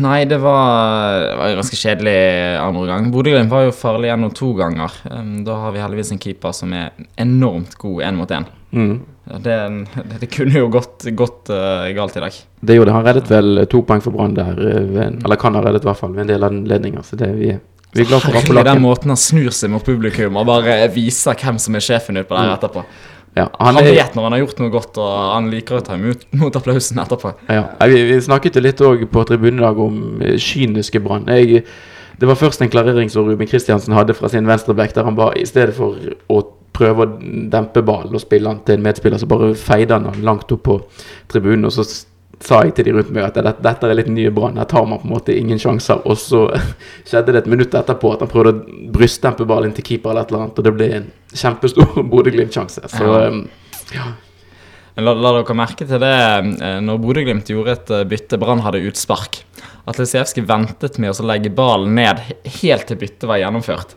Nei, 0.00 0.22
det 0.24 0.38
var, 0.40 1.20
det 1.20 1.36
var 1.36 1.50
en 1.50 1.58
ganske 1.58 1.76
kjedelig 1.76 2.16
andre 2.62 2.84
gang. 2.88 3.08
Bodø-Glimt 3.12 3.52
var 3.52 3.66
jo 3.66 3.74
farlig 3.76 4.08
gjennom 4.08 4.30
to 4.32 4.52
ganger. 4.56 4.94
Da 5.44 5.56
har 5.66 5.74
vi 5.74 5.82
heldigvis 5.82 6.14
en 6.14 6.22
keeper 6.22 6.54
som 6.56 6.72
er 6.76 6.94
enormt 7.20 7.74
god 7.80 8.06
én 8.06 8.16
mot 8.16 8.32
én. 8.32 8.46
Mm. 8.72 8.94
Det, 9.44 9.56
det, 10.20 10.26
kunne 10.32 10.56
jo 10.56 10.70
gått, 10.72 11.04
gått 11.12 11.50
uh, 11.52 11.90
galt 11.94 12.16
i 12.16 12.22
dag. 12.24 12.38
Det 12.60 12.78
gjorde 12.78 12.88
det. 12.88 12.96
Han 12.96 13.06
reddet 13.06 13.30
vel 13.30 13.66
to 13.70 13.82
poeng 13.86 14.00
for 14.02 14.16
Brann 14.16 14.34
der. 14.38 14.56
eh, 14.58 15.04
Eller 15.12 15.38
kan 15.40 15.54
ha 15.58 15.62
reddet, 15.64 15.84
i 15.84 15.90
hvert 15.90 16.00
fall, 16.00 16.14
ved 16.16 16.24
en 16.24 16.32
del 16.32 16.46
av 16.46 16.54
den 16.54 16.64
ledninga. 16.70 17.04
Så 17.06 17.18
det 17.20 17.28
vi, 17.36 17.52
vi 17.92 18.04
er 18.04 18.08
glad 18.08 18.22
for 18.24 18.32
Herregud, 18.32 18.64
den 18.64 18.82
måten 18.84 19.12
han 19.12 19.20
snur 19.20 19.52
seg 19.52 19.72
mot 19.72 19.84
publikum 19.84 20.38
og 20.40 20.46
bare 20.48 20.78
viser 20.94 21.36
hvem 21.36 21.58
som 21.60 21.76
er 21.76 21.84
sjefen 21.84 22.20
utpå 22.22 22.38
der 22.38 22.54
etterpå. 22.54 22.84
Ja, 23.36 23.46
Han, 23.58 23.78
han 23.78 23.84
vet 23.84 24.16
når 24.16 24.26
han 24.26 24.34
har 24.34 24.42
gjort 24.42 24.58
noe 24.60 24.72
godt, 24.72 24.98
og 25.00 25.12
han 25.32 25.46
liker 25.52 25.78
å 25.78 25.84
ta 25.84 25.96
imot 25.96 26.26
mot 26.36 26.56
applausen 26.56 27.00
etterpå. 27.00 27.32
Ja, 27.48 27.62
vi, 27.88 28.02
vi 28.10 28.18
snakket 28.20 28.58
jo 28.58 28.64
litt 28.64 28.82
òg 28.84 29.06
på 29.12 29.24
tribunen 29.28 29.62
i 29.62 29.64
dag 29.64 29.80
om 29.80 30.20
eh, 30.20 30.36
kyniske 30.40 31.00
Brann. 31.04 31.24
Det 31.28 32.28
var 32.28 32.36
først 32.38 32.60
en 32.62 32.70
klarering 32.72 33.08
som 33.10 33.24
Ruben 33.24 33.48
Kristiansen 33.48 33.96
hadde 33.96 34.14
fra 34.14 34.28
sin 34.28 34.48
venstreback, 34.48 34.92
der 34.94 35.08
han 35.08 35.16
bare 35.16 35.40
i 35.40 35.46
stedet 35.48 35.72
for 35.78 35.96
å 36.28 36.42
prøve 36.76 37.04
å 37.04 37.10
dempe 37.52 37.82
ballen 37.84 38.16
og 38.16 38.22
spille 38.22 38.48
han 38.48 38.60
til 38.66 38.78
en 38.78 38.84
medspiller, 38.84 39.20
så 39.20 39.28
bare 39.28 39.52
feide 39.58 39.96
han 39.96 40.08
han 40.08 40.24
langt 40.24 40.52
opp 40.52 40.64
på 40.68 40.78
tribunen. 41.32 41.66
Og 41.68 41.74
så 41.76 41.84
sa 42.42 42.62
jeg 42.66 42.74
til 42.74 42.88
de 42.88 42.94
rundt 42.96 43.12
meg 43.14 43.24
at 43.28 43.36
dette, 43.38 43.62
dette 43.62 43.86
er 43.88 43.94
litt 43.98 44.08
nye 44.10 44.32
Brann, 44.34 44.56
her 44.58 44.66
tar 44.70 44.86
man 44.90 44.98
på 45.02 45.06
en 45.08 45.14
måte 45.14 45.34
ingen 45.38 45.60
sjanser. 45.62 46.00
Og 46.08 46.18
så 46.18 46.44
skjedde 47.08 47.32
det 47.36 47.44
et 47.44 47.50
minutt 47.52 47.74
etterpå 47.78 48.14
at 48.16 48.24
han 48.24 48.30
prøvde 48.32 48.52
å 48.56 48.90
brystdempe 48.96 49.46
ballen 49.48 49.72
til 49.76 49.86
keeper 49.86 50.10
eller 50.12 50.26
et 50.26 50.32
eller 50.34 50.44
annet, 50.46 50.58
og 50.58 50.66
det 50.66 50.74
ble 50.76 50.90
en 50.98 51.08
kjempestor 51.32 52.02
Bodø-Glimt-sjanse. 52.12 52.84
Så 52.92 53.08
Ja. 53.12 53.24
um, 53.32 53.46
La, 55.00 55.14
la 55.16 55.30
dere 55.38 55.54
merke 55.56 55.86
til 55.88 56.02
det 56.02 56.08
eh, 56.12 56.74
når 56.84 56.98
Bodø-Glimt 57.00 57.48
gjorde 57.48 57.72
et 57.78 57.92
eh, 57.96 58.02
bytte, 58.10 58.36
Brann 58.36 58.60
hadde 58.60 58.82
utspark. 58.90 59.38
At 59.88 59.96
Lisejevskij 59.96 60.44
ventet 60.50 60.98
med 61.00 61.14
å 61.16 61.24
legge 61.30 61.48
ballen 61.56 61.94
ned 61.96 62.20
helt 62.60 62.84
til 62.90 62.98
byttet 63.00 63.24
var 63.30 63.40
gjennomført. 63.40 63.94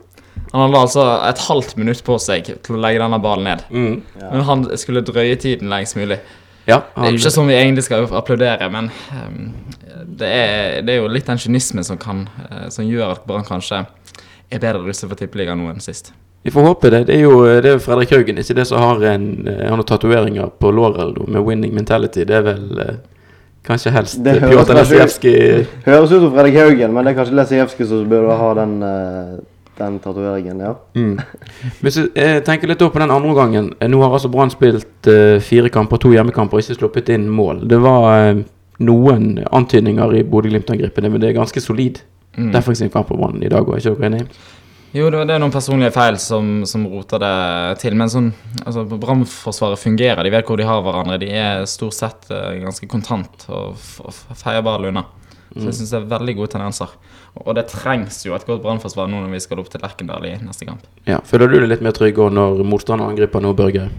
Han 0.53 0.63
hadde 0.69 0.79
altså 0.85 1.03
et 1.27 1.41
halvt 1.49 1.75
minutt 1.81 1.99
på 2.07 2.15
seg 2.23 2.47
til 2.63 2.77
å 2.77 2.79
legge 2.79 3.01
denne 3.03 3.19
ballen 3.19 3.43
ned. 3.49 3.65
mm, 3.75 3.97
Men 4.23 4.45
han 4.47 4.63
skulle 4.79 5.03
drøye 5.03 5.35
tiden 5.35 5.67
lengst 5.73 5.99
mulig. 5.99 6.21
Ja, 6.65 6.81
Det 6.95 7.07
er 7.07 7.13
jo 7.13 7.21
ikke 7.21 7.33
sånn 7.35 7.49
vi 7.49 7.57
egentlig 7.57 7.85
skal 7.85 8.07
applaudere, 8.17 8.69
men 8.73 8.91
um, 9.13 9.49
det, 10.05 10.29
er, 10.29 10.81
det 10.85 10.95
er 10.95 11.01
jo 11.01 11.09
litt 11.11 11.27
den 11.29 11.41
kynismen 11.41 11.85
som, 11.87 11.99
kan, 12.01 12.25
uh, 12.49 12.67
som 12.73 12.87
gjør 12.87 13.15
at 13.15 13.25
Brann 13.27 13.45
kanskje 13.47 13.83
er 14.49 14.61
bedre 14.61 14.83
russet 14.85 15.09
for 15.09 15.17
Tippeligaen 15.19 15.61
nå 15.61 15.71
enn 15.71 15.83
sist. 15.83 16.13
Vi 16.45 16.51
får 16.53 16.61
håpe 16.61 16.89
det. 16.93 16.99
Det 17.07 17.15
er 17.15 17.23
jo 17.25 17.37
det 17.41 17.71
er 17.71 17.79
Fredrik 17.81 18.11
Haugen, 18.13 18.37
ikke 18.37 18.53
det 18.53 18.67
som 18.69 18.77
har 18.77 19.01
en 19.15 19.47
eh, 19.49 19.63
Han 19.65 19.79
har 19.81 19.87
tatoveringer 19.89 20.51
på 20.61 20.69
låret 20.71 21.17
med 21.25 21.41
'winning 21.41 21.73
mentality'. 21.73 22.25
Det 22.29 22.35
er 22.37 22.43
vel 22.45 22.81
uh, 22.81 22.91
kanskje 23.65 23.93
helst 23.95 24.21
Pjotr 24.21 24.77
Lesijevskij 24.77 25.65
Høres 25.87 26.11
ut 26.11 26.21
som 26.21 26.31
Fredrik 26.35 26.59
Haugen, 26.59 26.93
men 26.93 27.05
det 27.05 27.13
er 27.13 27.17
kanskje 27.17 27.39
Lesijevskij 27.39 27.89
som 27.89 28.09
burde 28.09 28.37
ha 28.37 28.53
den, 28.61 28.75
eh, 28.83 29.39
den 29.77 29.99
tatoveringen, 29.99 30.59
ja. 30.63 30.73
mm. 30.95 31.19
Hvis 31.83 31.97
jeg 31.99 32.09
eh, 32.15 32.39
tenker 32.47 32.69
litt 32.71 32.79
på 32.83 32.99
den 33.01 33.11
andre 33.11 33.29
omgangen 33.29 33.71
eh, 33.79 33.89
Nå 33.91 33.99
har 34.03 34.13
altså 34.15 34.29
Brann 34.31 34.51
spilt 34.53 35.09
uh, 35.11 35.37
fire 35.43 35.69
kamper, 35.73 35.99
to 36.01 36.11
hjemmekamper, 36.15 36.57
og 36.59 36.63
ikke 36.63 36.77
sluppet 36.79 37.11
inn 37.15 37.25
mål. 37.29 37.63
Det 37.69 37.79
var 37.83 38.35
uh, 38.35 38.43
noen 38.85 39.39
antydninger 39.55 40.15
i 40.19 40.23
Bodø-Glimt-angrepene, 40.27 41.09
men 41.11 41.21
det 41.23 41.31
er 41.33 41.39
ganske 41.41 41.63
solid 41.63 42.03
Mm. 42.35 42.49
defensiv 42.51 42.89
kamp 42.91 43.07
på 43.07 43.15
Brann 43.15 43.37
i 43.43 43.47
dag. 43.47 43.63
Og 43.63 43.77
er 43.77 43.79
ikke 43.79 43.93
dere 43.95 44.09
enig? 44.09 44.25
Jo, 44.91 45.05
det, 45.07 45.21
det 45.29 45.37
er 45.37 45.39
noen 45.39 45.53
personlige 45.55 45.93
feil 45.95 46.17
som, 46.19 46.49
som 46.67 46.81
roter 46.91 47.21
det 47.23 47.29
til. 47.79 47.95
Men 47.95 48.11
sånn, 48.11 48.27
altså, 48.65 48.83
Brannforsvaret 48.91 49.79
fungerer. 49.79 50.19
De 50.27 50.33
vet 50.33 50.43
hvor 50.51 50.59
de 50.59 50.65
har 50.67 50.81
hverandre. 50.83 51.15
De 51.21 51.29
er 51.31 51.63
stort 51.71 51.95
sett 51.95 52.27
ganske 52.59 52.89
kontant 52.91 53.45
og, 53.47 53.77
f- 53.79 54.01
og 54.03 54.35
feier 54.35 54.59
ballen 54.67 54.91
unna. 54.91 55.05
Så 55.55 55.69
jeg 55.69 55.77
syns 55.79 55.93
det 55.95 56.01
er 56.01 56.09
veldig 56.11 56.35
gode 56.41 56.51
tendenser. 56.57 56.91
Og 57.43 57.55
det 57.57 57.65
trengs 57.67 58.21
jo 58.25 58.35
et 58.35 58.45
godt 58.47 58.61
brannforsvar 58.63 59.09
nå 59.11 59.19
når 59.25 59.33
vi 59.35 59.41
skal 59.43 59.59
opp 59.59 59.71
til 59.71 59.83
Lerkendal 59.83 60.27
i 60.29 60.35
neste 60.39 60.67
kamp. 60.67 60.85
Ja, 61.09 61.19
Føler 61.27 61.51
du 61.51 61.57
deg 61.59 61.67
litt 61.73 61.83
mer 61.83 61.95
trygg 61.95 62.21
når 62.31 62.61
motstanderen 62.63 63.11
angriper 63.11 63.43
nå, 63.43 63.51
Børge? 63.57 63.89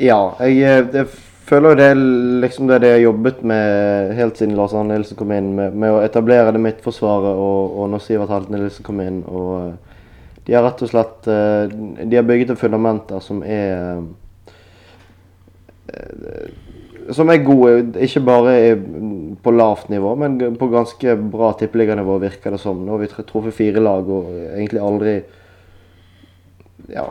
Ja, 0.00 0.18
jeg, 0.42 0.58
eh, 0.66 0.88
jeg 0.96 1.06
føler 1.46 1.72
jo 1.72 1.78
det 1.78 1.86
er 1.92 2.02
liksom 2.42 2.70
det 2.70 2.80
de 2.82 2.90
har 2.94 3.02
jobbet 3.02 3.42
med 3.46 4.14
helt 4.18 4.40
siden 4.40 4.56
Lars 4.58 4.74
Arne 4.74 4.96
Nilsen 4.96 5.18
kom 5.18 5.32
inn, 5.34 5.52
med, 5.58 5.76
med 5.78 5.94
å 5.94 6.02
etablere 6.02 6.54
det 6.54 6.62
midtforsvaret 6.64 7.36
og, 7.36 7.78
og 7.78 7.90
når 7.92 8.04
Sivert 8.06 8.32
Helt 8.32 8.50
Nilsen 8.52 8.86
kom 8.86 9.02
inn. 9.04 9.22
og 9.28 9.52
eh, 9.60 10.02
De 10.48 10.56
har 10.56 10.66
rett 10.66 10.82
og 10.82 10.90
slett 10.90 11.30
eh, 11.30 11.70
De 12.02 12.18
har 12.18 12.26
bygget 12.26 12.56
et 12.56 12.62
fundament 12.62 13.06
der 13.12 13.22
som 13.22 13.44
er 13.46 14.02
eh, 15.92 16.71
som 17.10 17.30
er 17.30 17.42
gode, 17.44 17.92
ikke 18.04 18.20
bare 18.24 18.54
på 19.42 19.52
lavt 19.54 19.88
nivå, 19.90 20.14
men 20.18 20.36
på 20.58 20.68
ganske 20.72 21.16
bra 21.32 21.52
tippeliganivå, 21.58 22.18
virker 22.22 22.54
det 22.54 22.60
som. 22.62 22.84
Nå 22.86 22.94
har 22.94 23.02
vi 23.02 23.10
tr- 23.10 23.26
truffet 23.28 23.54
fire 23.56 23.82
lag 23.82 24.08
og 24.08 24.30
egentlig 24.56 24.80
aldri 24.80 25.22
Ja, 26.92 27.06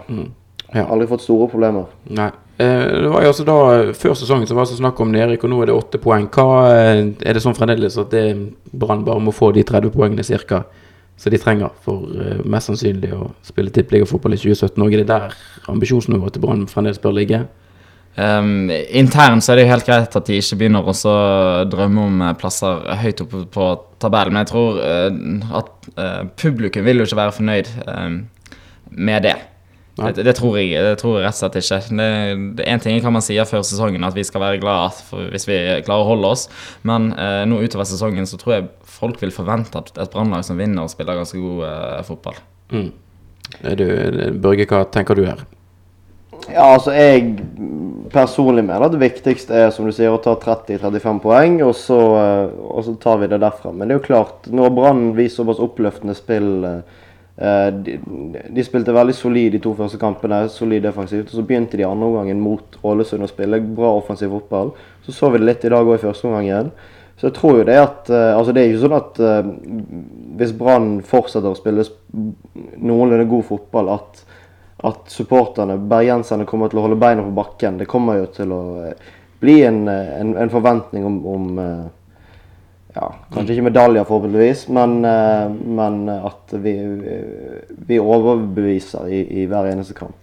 Ja. 0.73 0.85
aldri 0.85 1.07
fått 1.07 1.21
store 1.21 1.47
problemer. 1.49 1.85
Nei. 2.09 2.29
Eh, 2.57 3.01
det 3.01 3.09
var 3.09 3.23
jo 3.23 3.31
altså 3.31 3.45
da, 3.45 3.91
Før 3.93 4.13
sesongen 4.15 4.47
så 4.47 4.55
var 4.55 4.65
det 4.65 4.77
snakk 4.77 4.99
om 5.01 5.11
nedrykk, 5.11 5.43
og 5.43 5.49
nå 5.49 5.61
er 5.61 5.65
det 5.71 5.75
åtte 5.75 5.99
poeng. 5.99 6.27
Hva, 6.29 6.69
eh, 6.71 7.01
er 7.25 7.33
det 7.33 7.41
sånn 7.41 7.55
fremdeles 7.57 7.97
at 7.97 8.11
det 8.11 8.37
Brann 8.71 9.03
bare 9.03 9.19
må 9.19 9.31
få 9.33 9.51
de 9.53 9.63
30 9.63 9.89
poengene 9.91 10.23
cirka? 10.23 10.63
som 11.21 11.29
de 11.29 11.37
trenger 11.37 11.69
for 11.85 12.07
uh, 12.17 12.41
mest 12.49 12.65
sannsynlig 12.71 13.11
å 13.13 13.27
spille 13.45 13.69
tippeligafotball 13.69 14.33
i 14.33 14.37
2017. 14.41 14.81
Og 14.81 14.93
er 14.93 15.03
det 15.03 15.07
der 15.11 15.33
ambisjonsnivået 15.69 16.33
til 16.33 16.41
Brann 16.41 16.63
fremdeles 16.65 16.97
bør 16.97 17.13
ligge? 17.13 17.43
Um, 18.17 18.67
internt 18.69 19.45
så 19.45 19.53
er 19.53 19.59
det 19.61 19.63
jo 19.65 19.71
helt 19.71 19.87
greit 19.87 20.15
at 20.19 20.27
de 20.27 20.39
ikke 20.41 20.57
begynner 20.59 20.87
å 20.87 21.13
drømme 21.71 22.07
om 22.09 22.25
plasser 22.39 22.83
høyt 22.99 23.23
oppe 23.23 23.45
på 23.53 23.69
tabellen, 24.03 24.35
men 24.35 24.43
jeg 24.43 24.51
tror 24.51 24.81
uh, 24.81 25.61
at 25.61 25.87
uh, 25.95 26.19
publikum 26.39 26.83
vil 26.87 26.99
jo 26.99 27.07
ikke 27.07 27.21
være 27.21 27.37
fornøyd 27.37 27.71
um, 27.87 28.19
med 28.91 29.27
det. 29.29 29.37
Det, 30.01 30.23
det, 30.23 30.33
tror 30.37 30.55
jeg, 30.57 30.71
det 30.71 30.97
tror 31.01 31.17
jeg 31.19 31.25
rett 31.27 31.35
og 31.35 31.39
slett 31.41 31.57
ikke. 31.59 31.79
Det, 31.99 32.09
det 32.57 32.67
Én 32.71 32.81
ting 32.81 33.01
kan 33.03 33.13
man 33.13 33.23
si 33.23 33.35
før 33.47 33.63
sesongen, 33.67 34.03
at 34.07 34.15
vi 34.15 34.23
skal 34.25 34.41
være 34.43 34.61
glad 34.61 35.01
hvis 35.33 35.47
vi 35.49 35.57
klarer 35.85 36.05
å 36.05 36.09
holde 36.13 36.31
oss. 36.31 36.47
Men 36.87 37.11
uh, 37.17 37.43
nå 37.47 37.59
utover 37.61 37.87
sesongen 37.89 38.29
så 38.29 38.39
tror 38.41 38.55
jeg 38.55 38.69
folk 39.01 39.21
vil 39.21 39.33
forvente 39.35 39.77
at 39.77 39.91
et 39.99 40.13
Brannlag 40.13 40.45
som 40.47 40.59
vinner, 40.59 40.89
spiller 40.91 41.17
ganske 41.17 41.39
god 41.41 41.63
eh, 41.65 42.01
fotball. 42.05 42.37
Mm. 42.71 42.91
Du, 43.79 43.85
Børge, 44.43 44.67
hva 44.69 44.83
tenker 44.93 45.17
du 45.17 45.25
her? 45.25 45.41
Ja, 46.51 46.73
altså 46.73 46.93
Jeg 46.93 47.37
personlig 48.11 48.65
mener 48.67 48.83
at 48.85 48.95
det 48.95 48.99
viktigste 49.01 49.55
er 49.55 49.69
som 49.71 49.85
du 49.87 49.93
sier, 49.95 50.11
å 50.11 50.19
ta 50.19 50.33
30-35 50.35 51.21
poeng, 51.23 51.61
og 51.63 51.71
så, 51.79 51.99
eh, 52.19 52.57
og 52.59 52.83
så, 52.83 52.97
tar 52.99 53.21
vi 53.21 53.29
det 53.31 53.39
derfra. 53.39 53.71
Men 53.71 53.87
det 53.87 53.95
er 53.95 54.01
jo 54.01 54.07
klart, 54.09 54.49
når 54.51 54.73
Brann 54.75 55.05
viser 55.15 55.41
såpass 55.41 55.61
oppløftende 55.63 56.17
spill 56.17 56.49
eh, 56.67 56.99
Eh, 57.41 57.73
de, 57.73 57.95
de, 58.53 58.63
spilte 58.63 58.93
veldig 58.93 59.15
solid 59.17 59.55
de 59.55 59.59
to 59.63 59.71
første 59.73 59.97
kampene, 60.01 60.43
solid 60.51 60.83
defensivt. 60.85 61.31
og 61.31 61.39
Så 61.39 61.45
begynte 61.47 61.79
de 61.79 61.87
andre 61.87 62.09
omgangen 62.09 62.41
mot 62.43 62.75
Ålesund 62.85 63.25
å 63.25 63.29
spille 63.31 63.61
bra 63.65 63.95
offensiv 63.97 64.33
fotball. 64.35 64.75
Så 65.05 65.15
så 65.15 65.31
vi 65.31 65.41
det 65.41 65.47
litt 65.47 65.65
i 65.65 65.71
dag 65.73 65.87
òg 65.87 65.97
i 65.97 66.03
første 66.03 66.29
omgang. 66.29 66.69
Så 67.17 67.29
jeg 67.29 67.37
tror 67.37 67.59
jo 67.59 67.65
det 67.67 67.77
at 67.77 68.09
Altså 68.09 68.53
det 68.53 68.61
er 68.61 68.71
ikke 68.71 68.81
sånn 68.81 68.97
at 68.97 69.19
hvis 70.39 70.53
Brann 70.57 70.87
fortsetter 71.05 71.51
å 71.51 71.57
spille 71.57 71.85
noenlunde 72.81 73.27
god 73.29 73.45
fotball, 73.45 73.91
at, 73.93 74.23
at 74.87 75.09
supporterne, 75.13 75.77
bergenserne, 75.89 76.47
kommer 76.49 76.71
til 76.71 76.81
å 76.81 76.85
holde 76.87 76.99
beina 77.01 77.25
på 77.25 77.33
bakken. 77.37 77.77
Det 77.81 77.89
kommer 77.89 78.21
jo 78.21 78.29
til 78.33 78.53
å 78.55 78.61
bli 79.41 79.61
en, 79.65 79.83
en, 79.89 80.35
en 80.37 80.53
forventning 80.53 81.05
om, 81.05 81.17
om 81.29 81.49
uh, 81.61 81.89
ja, 82.95 83.07
Kanskje 83.31 83.55
ikke 83.55 83.69
medaljer, 83.69 84.03
forhåpentligvis, 84.03 84.65
men, 84.75 84.97
eh, 85.07 85.45
men 85.79 86.09
at 86.11 86.51
vi, 86.59 86.73
vi 87.87 87.99
overbeviser 88.03 89.07
i, 89.07 89.21
i, 89.39 89.45
hver 89.47 89.69
eneste 89.69 89.95
kamp. 89.95 90.17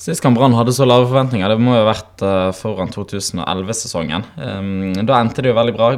Sist 0.00 0.24
gang 0.24 0.32
Brann 0.32 0.56
hadde 0.56 0.72
så 0.72 0.86
lave 0.88 1.04
forventninger, 1.10 1.52
det 1.52 1.60
må 1.60 1.76
jo 1.76 1.82
ha 1.82 1.90
vært 1.90 2.24
foran 2.56 2.88
2011-sesongen. 2.96 4.24
Um, 4.40 5.04
da 5.04 5.20
endte 5.20 5.44
det 5.44 5.52
jo 5.52 5.58
veldig 5.60 5.76
bra. 5.76 5.90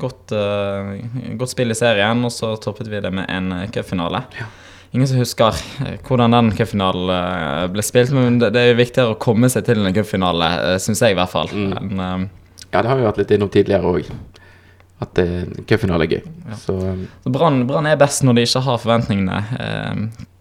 Godt, 0.00 0.32
godt, 0.32 1.52
spill 1.52 1.76
i 1.76 1.76
serien, 1.76 2.24
og 2.24 2.32
så 2.32 2.54
toppet 2.56 2.88
vi 2.88 3.04
det 3.04 3.12
med 3.12 3.28
en 3.28 3.52
cupfinale. 3.76 4.24
Ja. 4.40 4.48
Ingen 4.94 5.10
som 5.10 5.18
husker 5.18 5.58
hvordan 6.06 6.36
den 6.36 6.52
cupfinalen 6.54 7.72
ble 7.74 7.82
spilt, 7.82 8.12
men 8.14 8.38
det, 8.38 8.54
er 8.54 8.70
jo 8.70 8.78
viktigere 8.78 9.16
å 9.16 9.18
komme 9.18 9.50
seg 9.50 9.66
til 9.66 9.82
en 9.82 9.96
cupfinale, 9.96 10.50
syns 10.82 11.02
jeg 11.02 11.16
i 11.16 11.18
hvert 11.18 11.32
fall. 11.32 11.50
Mm. 11.50 11.72
Men, 11.74 11.98
uh, 11.98 12.62
ja, 12.68 12.78
det 12.78 12.86
har 12.86 13.00
vi 13.00 13.08
vært 13.08 13.18
litt 13.24 13.34
innom 13.34 13.50
tidligere 13.50 13.90
òg 13.90 14.12
at 15.02 15.18
cupfinale 15.68 16.06
er 16.06 16.16
gøy. 16.16 16.22
Ja. 16.48 16.58
Så, 16.60 16.74
um, 16.78 17.02
Brann 17.34 17.88
er 17.90 17.98
best 18.00 18.22
når 18.24 18.38
de 18.38 18.44
ikke 18.46 18.62
har 18.64 18.80
forventningene 18.80 19.40
eh, 19.58 19.90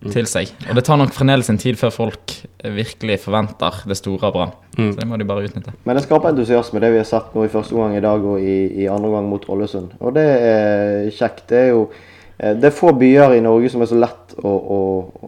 mm. 0.06 0.12
til 0.14 0.30
seg. 0.30 0.54
Og 0.70 0.78
det 0.78 0.86
tar 0.88 1.00
nok 1.02 1.14
fremdeles 1.16 1.50
en 1.52 1.60
tid 1.62 1.80
før 1.80 1.94
folk 1.96 2.36
virkelig 2.62 3.20
forventer 3.26 3.82
det 3.90 3.98
store 4.00 4.30
av 4.30 4.38
Brann. 4.38 4.56
Mm. 4.78 4.92
Så 4.94 5.02
det 5.02 5.10
må 5.10 5.20
de 5.20 5.28
bare 5.28 5.46
utnytte. 5.50 5.76
Men 5.84 5.98
det 5.98 6.06
skaper 6.06 6.32
entusiasme, 6.32 6.82
det 6.84 6.94
vi 6.94 7.02
har 7.02 7.10
sett 7.10 7.34
nå 7.36 7.46
i 7.48 7.52
første 7.52 7.78
gang 7.78 7.98
i 7.98 8.04
dag 8.04 8.26
og 8.30 8.42
i, 8.42 8.58
i 8.84 8.90
andre 8.92 9.14
gang 9.16 9.30
mot 9.32 9.48
Ålesund. 9.56 9.98
Og 10.00 10.16
det 10.18 10.28
er 10.38 11.12
kjekt. 11.18 11.48
Det 11.52 11.62
er 11.66 11.72
jo 11.74 11.88
eh, 11.90 12.10
det 12.60 12.70
er 12.70 12.76
få 12.76 12.94
byer 12.98 13.38
i 13.38 13.44
Norge 13.46 13.72
som 13.72 13.84
er 13.84 13.90
så 13.92 14.00
lett 14.00 14.36
å, 14.40 14.52
å, 14.52 14.80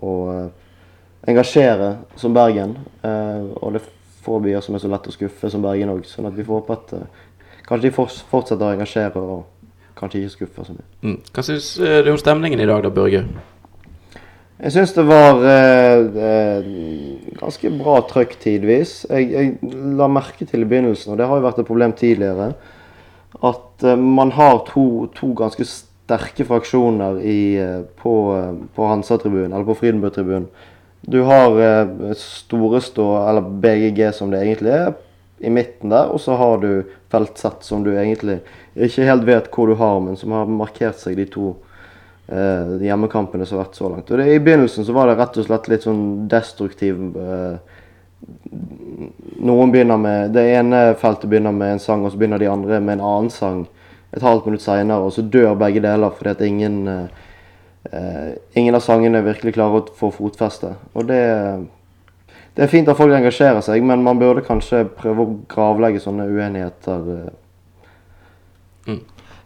å 0.01 0.13
eh, 0.33 0.45
engasjere 1.31 1.91
som 2.19 2.35
Bergen. 2.35 2.77
Eh, 3.05 3.45
og 3.61 3.75
det 3.75 3.81
er 3.83 3.89
få 4.25 4.39
byer 4.43 4.63
som 4.65 4.75
er 4.75 4.83
så 4.83 4.91
lett 4.91 5.07
å 5.07 5.15
skuffe 5.15 5.51
som 5.53 5.63
Bergen 5.63 5.93
òg. 5.93 6.05
Sånn 6.09 6.29
at 6.29 6.37
vi 6.37 6.45
får 6.45 6.63
håpe 6.63 6.79
at 6.79 6.95
kanskje 7.65 7.87
de 7.87 7.95
fortsetter 7.95 8.65
å 8.65 8.73
engasjere 8.73 9.21
og 9.21 9.43
kanskje 9.95 10.21
ikke 10.21 10.35
skuffer 10.35 10.67
så 10.67 10.75
mye. 10.75 10.87
Mm. 11.05 11.19
Hva 11.33 11.43
syns 11.45 11.73
eh, 11.79 11.99
du 12.05 12.11
om 12.11 12.21
stemningen 12.21 12.61
i 12.61 12.69
dag 12.69 12.83
da, 12.83 12.91
Børge? 12.93 13.25
Jeg 14.55 14.71
syns 14.71 14.93
det 14.95 15.03
var 15.07 15.41
eh, 15.43 16.21
eh, 16.27 16.67
ganske 17.41 17.71
bra 17.75 17.97
trøkk 18.07 18.37
tidvis. 18.39 19.01
Jeg, 19.09 19.31
jeg, 19.33 19.73
la 19.99 20.07
merke 20.11 20.47
til 20.47 20.63
i 20.63 20.69
begynnelsen, 20.69 21.11
og 21.11 21.19
det 21.19 21.27
har 21.27 21.41
jo 21.41 21.45
vært 21.47 21.59
et 21.59 21.67
problem 21.67 21.95
tidligere, 21.97 22.53
at 23.35 23.83
eh, 23.83 23.99
man 23.99 24.31
har 24.37 24.61
to, 24.69 25.09
to, 25.17 25.33
ganske 25.35 25.67
sterke 25.67 25.93
fraksjoner 26.07 27.19
i, 27.21 27.57
eh, 27.57 27.81
på, 28.01 28.37
eh, 28.37 28.53
på 28.75 28.85
Hansa-tribunen, 28.85 29.53
eller 29.53 29.65
på 29.65 29.75
Frydenburg-tribunen. 29.75 30.47
Du 31.07 31.21
har 31.21 31.61
eh, 31.61 32.13
Storestå, 32.13 33.29
eller 33.29 33.41
BGG 33.41 34.13
som 34.13 34.31
det 34.31 34.41
egentlig 34.41 34.71
er, 34.73 34.93
i 35.39 35.49
midten 35.49 35.89
der. 35.89 36.09
Og 36.09 36.21
så 36.21 36.35
har 36.35 36.57
du 36.57 36.83
feltsett 37.11 37.63
som 37.63 37.83
du 37.83 37.91
egentlig 37.93 38.39
ikke 38.75 39.05
helt 39.05 39.27
vet 39.27 39.51
hvor 39.53 39.69
du 39.69 39.75
har, 39.79 39.99
men 40.01 40.17
som 40.17 40.33
har 40.35 40.49
markert 40.49 40.97
seg 40.99 41.19
de 41.19 41.27
to 41.29 41.51
eh, 42.27 42.75
hjemmekampene 42.87 43.45
som 43.45 43.59
har 43.59 43.67
vært 43.67 43.79
så 43.79 43.91
langt. 43.91 44.09
Og 44.09 44.21
det, 44.21 44.27
I 44.33 44.41
begynnelsen 44.41 44.87
så 44.87 44.95
var 44.95 45.11
det 45.11 45.19
rett 45.19 45.37
og 45.37 45.47
slett 45.47 45.69
litt 45.71 45.85
sånn 45.85 46.03
destruktiv 46.31 47.01
eh, 47.13 47.55
Noen 49.45 49.69
begynner 49.69 49.99
med 50.01 50.31
Det 50.33 50.41
ene 50.55 50.79
feltet 50.97 51.29
begynner 51.29 51.53
med 51.53 51.75
en 51.75 51.81
sang, 51.83 52.01
og 52.01 52.13
så 52.13 52.17
begynner 52.17 52.41
de 52.41 52.47
andre 52.49 52.79
med 52.81 52.95
en 52.95 53.03
annen 53.05 53.27
sang 53.29 53.65
et 54.13 54.23
halvt 54.23 54.49
minutt 54.49 54.63
seinere, 54.63 55.07
og 55.07 55.15
så 55.15 55.25
dør 55.25 55.55
begge 55.59 55.81
deler 55.83 56.13
fordi 56.13 56.33
at 56.33 56.43
ingen 56.45 56.83
eh, 56.91 58.29
ingen 58.55 58.75
av 58.75 58.83
sangene 58.83 59.23
virkelig 59.25 59.55
klarer 59.55 59.81
å 59.81 59.97
få 59.97 60.11
fotfeste. 60.13 60.75
Og 60.93 61.09
det 61.09 61.23
det 62.55 62.63
er 62.63 62.71
fint 62.71 62.87
at 62.87 62.95
folk 62.95 63.11
engasjerer 63.11 63.59
seg, 63.65 63.83
men 63.83 64.03
man 64.03 64.19
burde 64.19 64.45
kanskje 64.45 64.85
prøve 64.95 65.25
å 65.25 65.33
gravlegge 65.51 65.99
sånne 65.99 66.29
uenigheter. 66.31 67.09
Eh. 67.11 68.93
Mm. 68.93 69.01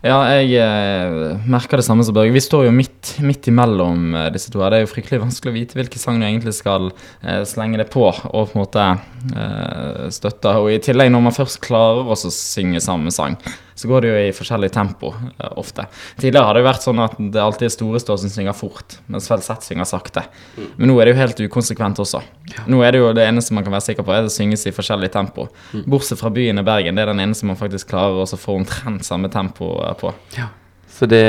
Ja, 0.05 0.19
jeg 0.37 0.53
eh, 0.61 1.39
merker 1.49 1.81
det 1.81 1.87
samme 1.87 2.05
som 2.05 2.15
Børge. 2.15 2.31
Vi 2.31 2.43
står 2.43 2.67
jo 2.67 2.75
midt, 2.75 3.15
midt 3.25 3.49
imellom 3.49 4.13
eh, 4.13 4.29
disse 4.31 4.53
to. 4.53 4.61
her. 4.61 4.71
Det 4.71 4.77
er 4.77 4.85
jo 4.85 4.91
fryktelig 4.93 5.23
vanskelig 5.25 5.51
å 5.51 5.57
vite 5.57 5.79
hvilke 5.79 5.99
sang 5.99 6.21
du 6.21 6.27
egentlig 6.27 6.53
skal 6.55 6.91
eh, 6.93 7.41
slenge 7.49 7.81
det 7.81 7.89
på 7.91 8.05
og 8.05 8.37
på 8.37 8.45
en 8.53 8.61
måte 8.61 8.85
eh, 8.85 10.05
støtte. 10.13 10.53
Og 10.61 10.69
i 10.71 10.79
tillegg, 10.85 11.09
når 11.11 11.25
man 11.25 11.35
først 11.35 11.59
klarer 11.65 12.13
å 12.13 12.19
synge 12.21 12.79
samme 12.85 13.11
sang, 13.11 13.35
så 13.79 13.87
går 13.87 14.03
det 14.03 14.09
jo 14.09 14.15
i 14.19 14.31
forskjellig 14.35 14.67
tempo 14.75 15.13
uh, 15.15 15.51
ofte. 15.61 15.85
Tidligere 16.19 16.43
har 16.49 16.57
det 16.57 16.63
jo 16.63 16.67
vært 16.67 16.83
sånn 16.83 16.99
at 16.99 17.13
det 17.31 17.39
alltid 17.39 17.69
er 17.69 17.71
Storestå 17.71 18.17
som 18.19 18.31
synger 18.33 18.57
fort, 18.57 18.97
mens 19.07 19.29
Felsett 19.31 19.63
synger 19.63 19.87
sakte. 19.87 20.25
Mm. 20.57 20.65
Men 20.75 20.91
nå 20.91 20.97
er 20.99 21.07
det 21.07 21.13
jo 21.13 21.19
helt 21.21 21.39
ukonsekvent 21.45 22.01
også. 22.03 22.19
Nå 22.67 22.81
er 22.83 22.91
det 22.91 22.99
jo 22.99 23.13
det 23.15 23.23
eneste 23.23 23.55
man 23.55 23.63
kan 23.63 23.77
være 23.77 23.85
sikker 23.87 24.03
på, 24.03 24.11
er 24.11 24.25
at 24.25 24.27
det 24.27 24.33
synges 24.35 24.67
i 24.67 24.73
forskjellig 24.75 25.11
tempo. 25.13 25.45
Mm. 25.71 25.85
Bortsett 25.95 26.19
fra 26.19 26.31
byen 26.35 26.59
i 26.59 26.65
Bergen, 26.67 26.99
det 26.99 27.05
er 27.05 27.13
den 27.13 27.23
eneste 27.23 27.47
man 27.47 27.59
faktisk 27.61 27.93
klarer 27.93 28.19
å 28.25 28.41
få 28.41 28.57
omtrent 28.59 29.07
samme 29.07 29.31
tempo 29.31 29.71
uh, 29.79 29.93
på. 30.01 30.11
Ja. 30.35 30.49
Så 30.91 31.07
det, 31.07 31.23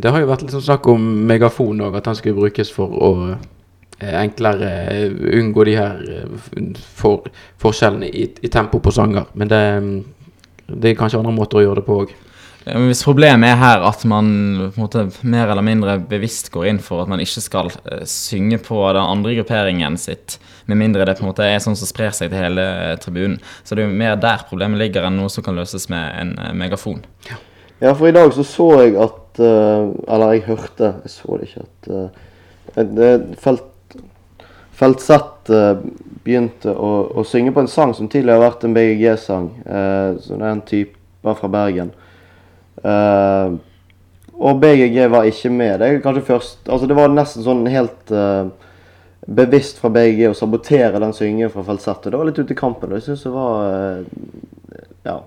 det, 0.00 0.08
har 0.08 0.24
jo 0.24 0.30
vært 0.30 0.46
litt 0.46 0.56
sånn 0.56 0.64
snakk 0.64 0.88
om 0.88 1.04
megafon 1.28 1.84
òg, 1.84 2.00
at 2.00 2.08
den 2.08 2.16
skulle 2.16 2.40
brukes 2.40 2.72
for 2.72 2.96
å 2.96 3.12
eh, 3.34 4.16
enklere 4.22 4.70
unngå 5.42 5.68
de 5.68 5.76
her 5.76 6.00
for, 6.96 7.28
forskjellene 7.60 8.08
i, 8.08 8.30
i, 8.40 8.48
tempo 8.48 8.80
på 8.80 8.94
sanger. 8.96 9.28
Men 9.36 9.52
det, 9.52 9.62
det 10.68 10.92
er 10.92 10.98
kanskje 10.98 11.20
andre 11.22 11.34
måter 11.34 11.60
å 11.60 11.64
gjøre 11.66 11.80
det 11.80 11.88
på 11.88 12.02
òg. 12.02 12.12
Hvis 12.62 13.02
problemet 13.02 13.50
er 13.50 13.56
her 13.58 13.82
at 13.88 14.04
man 14.06 14.28
på 14.70 14.78
en 14.78 14.84
måte, 14.84 15.02
mer 15.26 15.50
eller 15.50 15.64
mindre 15.66 15.96
bevisst 16.06 16.52
går 16.54 16.68
inn 16.70 16.78
for 16.82 17.02
at 17.02 17.10
man 17.10 17.22
ikke 17.22 17.42
skal 17.42 17.72
uh, 17.72 18.04
synge 18.06 18.60
på 18.62 18.78
den 18.94 19.02
andre 19.02 19.34
grupperingen 19.40 19.96
sitt, 19.98 20.36
med 20.70 20.78
mindre 20.78 21.06
det 21.08 21.16
på 21.18 21.24
en 21.26 21.32
måte 21.32 21.46
er 21.48 21.58
sånn 21.62 21.78
som 21.78 21.90
sprer 21.90 22.14
seg 22.14 22.30
til 22.30 22.38
hele 22.38 22.62
uh, 22.62 22.92
tribunen, 23.02 23.40
så 23.66 23.74
det 23.74 23.82
er 23.82 23.90
jo 23.90 23.98
mer 24.04 24.14
der 24.22 24.46
problemet 24.46 24.78
ligger 24.78 25.08
enn 25.08 25.18
noe 25.18 25.32
som 25.32 25.42
kan 25.42 25.58
løses 25.58 25.88
med 25.90 26.06
en 26.20 26.36
uh, 26.38 26.52
megafon. 26.54 27.02
Ja. 27.26 27.40
ja. 27.82 27.96
for 27.98 28.06
i 28.06 28.14
dag 28.14 28.30
så 28.36 28.46
så 28.46 28.70
jeg 28.84 28.96
at 29.00 29.18
Eller 29.32 30.34
jeg 30.34 30.42
hørte, 30.44 30.90
jeg 31.00 31.10
så 31.10 31.36
det 31.40 31.46
ikke, 31.48 31.62
at 32.76 32.88
det 33.00 33.12
felt, 33.40 33.96
Feltsett 34.76 35.31
begynte 35.48 36.70
å, 36.70 36.92
å, 37.18 37.24
synge 37.26 37.52
på 37.54 37.64
en 37.64 37.70
sang 37.70 37.94
som 37.96 38.08
tidligere 38.08 38.38
har 38.38 38.50
vært 38.50 38.66
en 38.68 38.76
BGG-sang. 38.76 39.50
Uh, 39.66 40.20
så 40.22 40.38
det 40.38 40.46
er 40.46 40.50
en 40.52 40.64
type 40.68 41.34
fra 41.40 41.50
Bergen. 41.50 41.92
Uh, 42.82 43.58
og 44.42 44.60
BGG 44.62 45.06
var 45.12 45.28
ikke 45.28 45.50
med. 45.54 45.78
Det 45.80 45.88
er 45.88 46.02
kanskje 46.02 46.24
først 46.26 46.70
Altså 46.72 46.88
det 46.90 46.96
var 46.98 47.12
nesten 47.12 47.44
sånn 47.46 47.66
helt 47.70 48.10
uh, 48.14 48.48
bevisst 49.26 49.78
fra 49.78 49.90
BGG 49.92 50.30
å 50.30 50.36
sabotere 50.36 51.00
den 51.02 51.14
syngingen 51.14 51.52
fra 51.52 51.64
falsettet. 51.66 52.10
Det 52.10 52.18
var 52.18 52.28
litt 52.28 52.40
ute 52.40 52.54
i 52.54 52.58
kampen. 52.58 52.90
Og 52.90 52.98
jeg 52.98 53.10
syns 53.10 53.26
det 53.26 53.34
var 53.36 53.68
eh, 53.68 54.02
Ja. 55.06 55.20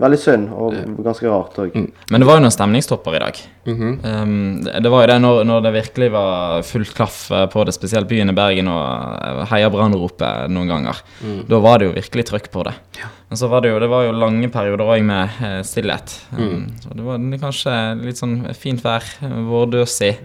Veldig 0.00 0.18
synd, 0.20 0.50
og 0.52 0.74
ganske 1.04 1.28
rart 1.30 1.56
òg. 1.62 1.74
Mm. 1.76 1.86
Men 2.12 2.22
det 2.22 2.28
var 2.28 2.38
jo 2.38 2.44
noen 2.44 2.54
stemningstopper 2.54 3.16
i 3.16 3.20
dag. 3.22 3.38
Mm 3.66 3.76
-hmm. 3.78 4.22
um, 4.22 4.82
det 4.82 4.90
var 4.90 5.02
jo 5.02 5.06
det 5.06 5.18
når, 5.20 5.44
når, 5.44 5.60
det 5.60 5.72
virkelig 5.72 6.12
var 6.12 6.62
fullt 6.62 6.94
klaff 6.94 7.30
eh, 7.30 7.46
på 7.46 7.64
det, 7.64 7.72
spesielt 7.72 8.08
byen 8.08 8.30
i 8.30 8.32
Bergen, 8.32 8.68
og 8.68 8.82
eh, 9.22 9.46
heia 9.50 9.70
brannropet 9.70 10.50
noen 10.50 10.68
ganger. 10.68 10.96
Mm. 11.24 11.46
Da 11.48 11.58
var 11.58 11.78
det 11.78 11.86
jo 11.86 11.92
virkelig 11.92 12.24
trøkk 12.24 12.50
på 12.50 12.62
det. 12.62 12.74
Ja. 12.98 13.08
Men 13.28 13.36
så 13.36 13.48
var 13.48 13.60
det 13.60 13.70
jo, 13.70 13.78
det 13.78 13.88
var 13.88 14.04
jo 14.04 14.12
lange 14.12 14.48
perioder 14.48 14.84
òg 14.84 15.02
med 15.02 15.28
eh, 15.42 15.62
stillhet. 15.62 16.20
Um, 16.38 16.66
Så 16.80 16.94
det 16.94 17.02
var 17.02 17.18
kanskje 17.40 18.04
litt 18.04 18.18
sånn 18.18 18.54
fint 18.54 18.84
vær, 18.84 19.02
vårdøsig 19.48 20.16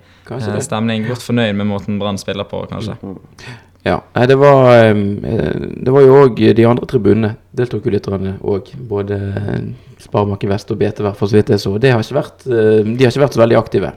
stemning. 0.59 1.07
Godt 1.07 1.23
fornøyd 1.23 1.55
med 1.55 1.67
måten 1.67 1.99
Brann 1.99 2.17
spiller 2.17 2.43
på, 2.43 2.65
kanskje. 2.69 2.97
Ja. 3.83 3.97
Nei, 4.13 4.27
det 4.29 4.37
var 4.37 4.67
eh, 4.77 5.53
Det 5.81 5.93
var 5.93 6.03
jo 6.05 6.17
òg 6.25 6.41
de 6.57 6.67
andre 6.69 6.89
tribunene. 6.89 7.31
Deltok 7.57 7.87
jo 7.87 7.95
litt 7.95 8.09
òg. 8.11 8.73
Både 8.89 9.17
eh, 9.17 9.63
Sparebanken 10.01 10.51
Vest 10.51 10.73
og 10.73 10.81
BT, 10.81 11.01
hvert 11.05 11.17
fall 11.17 11.31
så 11.31 11.39
vidt 11.39 11.53
jeg 11.53 11.63
så. 11.63 11.73
Det 11.81 11.93
har 11.93 12.05
vært, 12.17 12.45
eh, 12.47 12.83
de 12.85 13.01
har 13.01 13.13
ikke 13.13 13.25
vært 13.25 13.37
så 13.37 13.43
veldig 13.43 13.59
aktive 13.61 13.93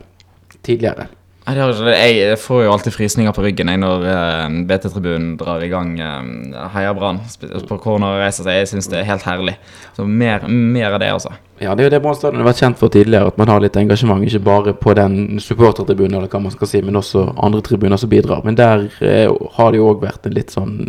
tidligere. 0.64 1.08
Det. 1.44 1.94
Jeg 2.08 2.38
får 2.40 2.62
jo 2.64 2.70
alltid 2.72 2.94
frysninger 2.94 3.32
på 3.36 3.42
ryggen 3.44 3.68
jeg, 3.68 3.80
når 3.82 4.04
eh, 4.08 4.54
BT-tribunen 4.64 5.34
drar 5.36 5.60
i 5.60 5.68
gang 5.68 5.90
eh, 6.00 6.70
Heia 6.72 6.94
Brann 6.96 7.20
på 7.68 7.76
corner 7.82 8.16
og 8.16 8.22
reiser 8.22 8.46
seg. 8.46 8.62
Jeg 8.62 8.70
syns 8.70 8.88
det 8.88 9.02
er 9.02 9.10
helt 9.10 9.26
herlig. 9.28 9.58
Så 9.92 10.06
mer, 10.08 10.46
mer 10.48 10.96
av 10.96 11.02
det, 11.02 11.10
altså. 11.12 11.34
Ja, 11.60 11.74
det 11.76 11.84
er 11.84 11.90
jo 11.90 11.92
det 11.92 12.00
Brann 12.06 12.40
har 12.40 12.48
vært 12.48 12.64
kjent 12.64 12.80
for 12.80 12.94
tidligere, 12.94 13.28
at 13.28 13.36
man 13.36 13.52
har 13.52 13.60
litt 13.60 13.76
engasjement. 13.76 14.24
Ikke 14.24 14.40
bare 14.46 14.72
på 14.72 14.96
den 14.96 15.36
supportertribunen, 15.44 16.16
eller 16.16 16.32
hva 16.32 16.40
man 16.46 16.56
skal 16.56 16.72
si, 16.72 16.80
men 16.80 16.96
også 16.96 17.26
andre 17.36 17.60
tribuner 17.68 18.00
som 18.00 18.12
bidrar. 18.14 18.40
Men 18.48 18.56
der 18.56 18.88
eh, 19.04 19.28
har 19.58 19.70
det 19.74 19.82
jo 19.82 19.92
òg 19.92 20.00
vært 20.08 20.24
en 20.24 20.38
litt 20.40 20.56
sånn 20.56 20.80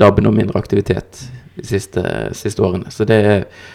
dabben 0.00 0.32
og 0.32 0.38
mindre 0.40 0.64
aktivitet 0.64 1.26
de 1.60 1.68
siste, 1.76 2.08
siste 2.40 2.64
årene. 2.64 2.88
Så 2.88 3.04
det 3.04 3.20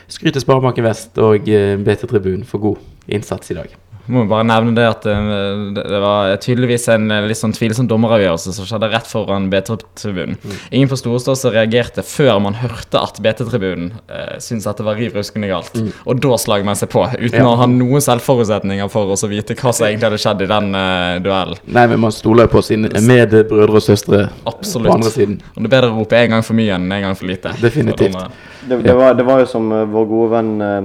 skryter 0.09 0.41
skryt 0.41 0.45
Sparebanken 0.47 0.89
Vest 0.89 1.21
og 1.21 1.45
BT-tribunen 1.45 2.47
for 2.49 2.71
god 2.71 3.11
innsats 3.13 3.53
i 3.53 3.61
dag. 3.61 3.84
Må 4.07 4.21
jo 4.23 4.29
bare 4.29 4.45
nevne 4.45 4.73
det 4.77 4.83
at 4.85 5.05
eh, 5.09 5.29
det, 5.73 5.83
det 5.89 5.99
var 6.03 6.35
tydeligvis 6.43 6.83
en 6.93 7.07
eh, 7.11 7.23
litt 7.29 7.39
sånn 7.39 7.55
tvilsom 7.55 7.87
dommeravgjørelse 7.89 8.53
som 8.53 8.67
skjedde 8.69 8.89
rett 8.91 9.07
foran 9.09 9.47
BT-tribunen. 9.49 10.35
Ingen 10.69 10.91
på 10.91 10.97
Storestad 10.99 11.41
reagerte 11.55 12.03
før 12.05 12.37
man 12.45 12.57
hørte 12.59 13.01
at 13.01 13.17
BT-tribunen 13.25 13.93
eh, 14.05 14.35
syntes 14.43 14.67
at 14.69 14.77
det 14.81 14.85
var 14.87 14.99
riv 14.99 15.15
ruskende 15.17 15.49
galt. 15.49 15.73
Og 16.05 16.21
da 16.21 16.37
slag 16.41 16.65
man 16.67 16.77
seg 16.77 16.91
på, 16.93 17.05
uten 17.17 17.39
Ja. 17.41 17.47
å 17.49 17.55
ha 17.63 17.65
noen 17.71 18.03
selvforutsetninger 18.05 18.89
for 18.93 19.15
oss 19.15 19.25
å 19.25 19.31
vite 19.31 19.57
hva 19.57 19.73
som 19.73 19.87
egentlig 19.87 20.09
hadde 20.11 20.21
skjedd 20.21 20.45
i 20.45 20.49
den 20.53 20.69
eh, 20.77 21.19
duellen. 21.25 21.61
Nei, 21.65 21.87
men 21.93 22.03
man 22.05 22.13
stoler 22.13 22.49
på 22.51 22.61
sine 22.65 22.91
medbrødre 23.01 23.79
og 23.81 23.85
søstre 23.85 24.27
Absolutt. 24.45 24.91
på 24.91 24.99
andre 24.99 25.13
siden. 25.13 25.39
Og 25.55 25.63
det 25.63 25.69
er 25.71 25.73
bedre 25.79 25.89
å 25.93 25.97
rope 26.03 26.19
en 26.21 26.35
gang 26.37 26.45
for 26.45 26.57
mye 26.61 26.77
enn 26.77 26.85
en 26.91 27.07
gang 27.09 27.17
for 27.17 27.29
lite. 27.31 27.55
Definitivt. 27.63 28.13
For 28.19 28.53
Det, 28.65 28.79
det, 28.81 28.93
var, 28.97 29.13
det 29.13 29.25
var 29.27 29.41
jo 29.43 29.49
som 29.49 29.67
eh, 29.73 29.83
vår 29.93 30.05
gode 30.09 30.29
venn 30.37 30.53
eh, 30.61 30.77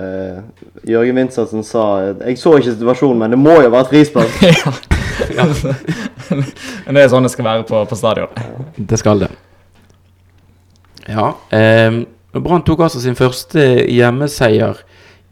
eh, 0.00 0.40
Jørgen 0.92 1.20
Vincentsen 1.20 1.64
sa 1.66 1.84
eh, 2.02 2.28
Jeg 2.30 2.40
så 2.40 2.56
ikke 2.58 2.74
situasjonen, 2.74 3.22
men 3.24 3.34
det 3.34 3.40
må 3.40 3.56
jo 3.62 3.70
være 3.72 3.86
et 3.86 3.92
frispark. 3.94 4.32
ja. 5.38 5.46
Men 6.86 6.98
det 6.98 7.04
er 7.04 7.10
sånn 7.12 7.26
det 7.26 7.32
skal 7.34 7.48
være 7.48 7.66
på, 7.68 7.82
på 7.88 7.98
stadion. 7.98 8.32
Det 8.76 9.00
skal 9.00 9.24
det. 9.24 9.30
Ja. 11.06 11.32
Eh, 11.54 12.02
Brann 12.36 12.64
tok 12.66 12.84
altså 12.84 13.00
sin 13.00 13.16
første 13.16 13.62
hjemmeseier 13.88 14.82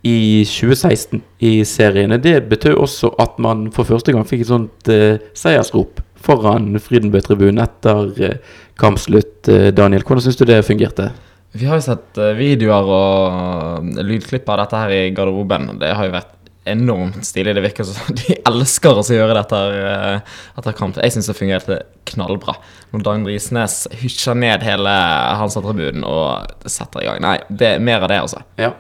i 0.04 0.44
2016 0.44 1.22
i 1.44 1.52
seriene. 1.64 2.18
Det 2.20 2.42
betød 2.48 2.76
også 2.76 3.14
at 3.20 3.38
man 3.40 3.70
for 3.72 3.88
første 3.88 4.12
gang 4.12 4.26
fikk 4.28 4.44
et 4.44 4.50
sånt 4.50 4.90
eh, 4.92 5.20
seiersrop 5.36 6.02
foran 6.24 6.74
Frydenbø-tribunen 6.80 7.62
etter 7.64 8.10
eh, 8.20 8.58
kampslutt. 8.80 9.48
Eh, 9.48 9.70
Daniel, 9.76 10.04
hvordan 10.04 10.26
syns 10.26 10.40
du 10.40 10.44
det 10.48 10.60
fungerte? 10.66 11.10
Vi 11.54 11.66
har 11.66 11.78
jo 11.78 11.84
sett 11.86 12.18
eh, 12.18 12.32
videoer 12.34 12.88
og 12.90 13.90
eh, 13.94 14.00
lydklipp 14.02 14.48
av 14.50 14.64
dette 14.64 14.78
her 14.80 14.94
i 14.94 15.02
garderoben. 15.14 15.76
Det 15.78 15.92
har 15.94 16.08
jo 16.08 16.14
vært 16.16 16.32
enormt 16.66 17.20
stilig. 17.26 17.54
Det 17.54 17.62
virker 17.62 17.86
som 17.86 18.16
de 18.20 18.34
elsker 18.50 18.98
å 18.98 19.04
gjøre 19.06 19.36
dette 19.38 19.60
her, 19.60 19.76
eh, 19.92 20.40
etter 20.58 20.74
kamp. 20.74 20.98
Jeg 20.98 21.14
syns 21.14 21.30
det 21.30 21.36
fungerte 21.38 21.76
knallbra. 22.10 22.56
Når 22.90 23.04
Dagn 23.06 23.28
Risnes 23.28 23.84
hysjer 24.00 24.34
ned 24.38 24.66
hele 24.66 24.96
Hansa-tribunen 25.38 26.02
og 26.08 26.66
setter 26.66 27.04
i 27.04 27.06
gang. 27.06 27.22
Nei, 27.22 27.36
det 27.48 27.76
er 27.76 27.86
mer 27.86 28.02
av 28.02 28.10
det, 28.10 28.18
altså. 28.24 28.42
Ja. 28.58 28.72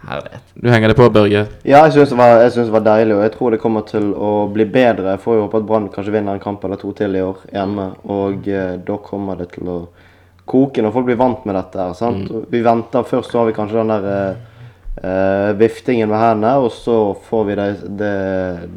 Herlighet. 0.00 0.44
Du 0.60 0.68
henger 0.72 0.92
det 0.92 0.96
på, 0.96 1.08
Børge? 1.12 1.46
Ja, 1.64 1.82
jeg 1.86 1.96
syns 1.96 2.12
det, 2.12 2.66
det 2.66 2.76
var 2.76 2.84
deilig, 2.84 3.16
og 3.16 3.24
jeg 3.24 3.32
tror 3.34 3.56
det 3.56 3.62
kommer 3.64 3.88
til 3.88 4.12
å 4.12 4.34
bli 4.52 4.68
bedre. 4.68 5.14
Jeg 5.14 5.24
får 5.24 5.36
jo 5.38 5.46
håpe 5.46 5.60
at 5.60 5.66
Brann 5.68 5.88
kanskje 5.92 6.14
vinner 6.18 6.36
en 6.36 6.44
kamp 6.44 6.64
eller 6.68 6.80
to 6.80 6.92
til 6.96 7.16
i 7.16 7.24
år 7.24 7.42
hjemme. 7.52 7.90
Og 8.12 8.48
eh, 8.48 8.76
da 8.84 9.00
kommer 9.08 9.40
det 9.40 9.50
til 9.56 9.72
å 9.72 9.80
koke 10.50 10.82
når 10.82 10.94
folk 10.94 11.08
blir 11.08 11.18
vant 11.20 11.44
med 11.48 11.58
dette. 11.58 11.88
Og 11.90 12.46
Vi 12.50 12.62
venter 12.64 13.06
først, 13.06 13.30
så 13.30 13.42
har 13.42 13.50
vi 13.50 13.56
kanskje 13.56 13.80
den 13.80 13.92
der 13.94 14.08
eh, 14.12 14.48
eh, 15.02 15.50
viftingen 15.58 16.10
med 16.10 16.20
hendene, 16.20 16.56
og 16.64 16.72
så 16.74 16.96
får 17.28 17.44
vi 17.48 17.58
det, 17.60 17.68
det, 18.00 18.14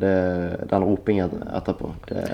det, 0.01 0.17
den 0.69 0.85
ropingen 0.89 1.39
etterpå. 1.53 1.95
Det, 2.09 2.27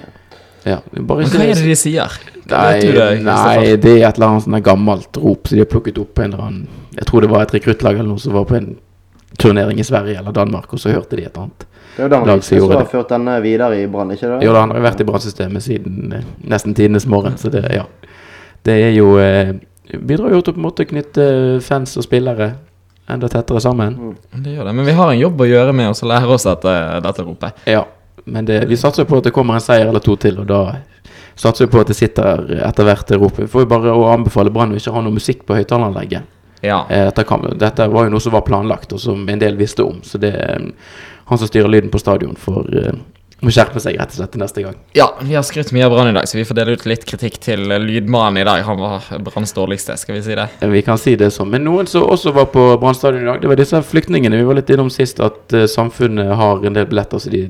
Ja. 0.64 0.82
Bare 0.92 1.24
Men 1.24 1.30
hva 1.32 1.44
er 1.48 1.56
det 1.56 1.64
de 1.64 1.76
sier? 1.80 2.16
Nei, 2.50 2.80
det, 2.84 3.06
nei, 3.24 3.76
det 3.80 3.94
er 3.94 4.10
et 4.10 4.18
eller 4.18 4.28
annet 4.28 4.44
sånn 4.44 4.60
gammelt 4.66 5.20
rop 5.22 5.48
som 5.48 5.56
de 5.56 5.64
har 5.64 5.70
plukket 5.72 6.02
opp 6.02 6.12
på 6.18 6.26
en 6.26 6.34
eller 6.34 6.46
annen 6.50 6.98
Jeg 6.98 7.08
tror 7.08 7.24
det 7.24 7.30
var 7.32 7.46
et 7.46 7.54
rekruttlag 7.56 8.00
eller 8.00 8.10
noe 8.10 8.20
som 8.20 8.36
var 8.36 8.48
på 8.50 8.58
en 8.58 8.74
turnering 9.40 9.80
i 9.80 9.86
Sverige 9.88 10.20
eller 10.20 10.36
Danmark, 10.36 10.74
og 10.74 10.82
så 10.82 10.92
hørte 10.92 11.16
de 11.16 11.24
et 11.30 11.38
annet. 11.38 11.66
det 11.96 12.04
er 12.04 12.10
jo 12.10 12.12
Danmark 12.12 12.44
som 12.44 12.72
har 12.74 12.90
ført 12.92 13.14
denne 13.14 13.38
videre 13.46 13.80
i 13.80 13.88
Brann, 13.88 14.12
ikke 14.12 14.34
det? 14.34 14.42
Jo 14.44 14.58
han 14.58 14.74
har 14.76 14.84
vært 14.84 15.04
i 15.04 15.08
brannsystemet 15.08 15.64
siden 15.64 16.18
eh, 16.18 16.28
nesten 16.44 16.76
tidenes 16.76 17.08
morgen, 17.08 17.38
så 17.40 17.52
det, 17.54 17.64
ja. 17.72 17.86
Det 18.70 18.80
er 18.88 18.96
jo 18.96 19.12
eh, 19.22 19.56
Bidrar 19.90 20.36
jo 20.36 20.42
til 20.46 20.54
å 20.54 20.56
på 20.56 20.62
en 20.62 20.68
måte 20.68 20.86
knytte 20.86 21.24
fans 21.66 21.96
og 21.98 22.06
spillere 22.06 22.52
enda 23.10 23.30
tettere 23.32 23.62
sammen. 23.64 23.96
Det 24.30 24.54
gjør 24.54 24.68
det. 24.70 24.74
Men 24.78 24.86
vi 24.86 24.94
har 24.94 25.10
en 25.10 25.20
jobb 25.20 25.42
å 25.42 25.48
gjøre 25.50 25.74
med 25.74 25.90
oss 25.90 26.04
å 26.06 26.10
lære 26.12 26.30
oss 26.36 26.46
dette, 26.46 26.76
dette 27.02 27.26
ropet. 27.26 27.64
Ja. 27.66 27.88
Men 28.30 28.46
det, 28.46 28.60
vi 28.70 28.78
satser 28.78 29.08
på 29.10 29.18
at 29.18 29.26
det 29.26 29.34
kommer 29.34 29.58
en 29.58 29.66
seier 29.66 29.90
eller 29.90 30.04
to 30.06 30.14
til, 30.22 30.38
og 30.44 30.50
da 30.52 30.62
satser 31.40 31.66
vi 31.66 31.72
på 31.74 31.82
at 31.82 31.90
det 31.90 31.98
sitter 31.98 32.44
etter 32.68 32.86
hvert 32.86 33.10
det 33.10 33.18
ropet. 33.18 33.48
Vi 33.48 33.52
får 33.52 33.66
jo 33.66 33.72
bare 33.72 33.96
å 33.96 34.10
anbefale 34.14 34.54
Brann 34.54 34.76
å 34.76 34.78
ikke 34.78 34.94
ha 34.94 35.02
noe 35.02 35.16
musikk 35.16 35.46
på 35.48 35.58
høyttaleranlegget. 35.58 36.36
Ja. 36.62 36.84
Eh, 36.92 37.08
Dette, 37.10 37.88
var 37.88 38.06
jo 38.06 38.14
noe 38.14 38.22
som 38.22 38.36
var 38.36 38.46
planlagt, 38.46 38.94
og 38.94 39.02
som 39.02 39.24
en 39.30 39.42
del 39.42 39.58
visste 39.58 39.86
om. 39.88 40.04
Så 40.04 40.22
det 40.22 40.36
er 40.36 40.70
han 41.30 41.40
som 41.40 41.48
styrer 41.48 41.72
lyden 41.72 41.90
på 41.90 42.02
stadion, 42.02 42.36
får 42.38 42.78
eh, 42.84 43.00
må 43.46 43.54
skjerpe 43.54 43.80
seg 43.80 43.96
rett 44.00 44.12
og 44.12 44.20
slett 44.20 44.34
til 44.36 44.42
neste 44.44 44.64
gang. 44.66 44.78
Ja, 44.98 45.08
vi 45.22 45.36
har 45.38 45.46
skrytt 45.48 45.72
mye 45.76 45.86
av 45.88 45.94
Brann 45.94 46.12
i 46.12 46.16
dag, 46.18 46.28
så 46.28 46.40
vi 46.40 46.46
får 46.48 46.58
dele 46.58 46.76
ut 46.76 46.86
litt 46.90 47.06
kritikk 47.08 47.40
til 47.44 47.72
eh, 47.72 47.80
lydmannen 47.80 48.42
i 48.42 48.48
dag. 48.48 48.64
Han 48.68 48.82
var 48.82 49.06
Branns 49.26 49.56
dårligste, 49.56 49.96
skal 50.02 50.18
vi 50.18 50.24
si 50.26 50.36
det? 50.36 50.48
Vi 50.74 50.82
kan 50.86 51.00
si 51.00 51.16
det 51.20 51.32
sånn. 51.36 51.52
Men 51.54 51.64
noen 51.68 51.88
som 51.90 52.08
også 52.08 52.34
var 52.36 52.50
på 52.54 52.66
Brann 52.82 52.98
stadion 52.98 53.24
i 53.24 53.30
dag, 53.30 53.40
det 53.44 53.52
var 53.52 53.62
disse 53.62 53.80
flyktningene. 53.92 54.42
Vi 54.42 54.50
var 54.50 54.60
litt 54.60 54.74
innom 54.74 54.92
sist 54.94 55.22
at 55.24 55.56
uh, 55.56 55.64
samfunnet 55.72 56.36
har 56.40 56.68
en 56.68 56.76
del 56.76 56.90
billetter 56.92 57.24
som 57.24 57.36
de 57.36 57.46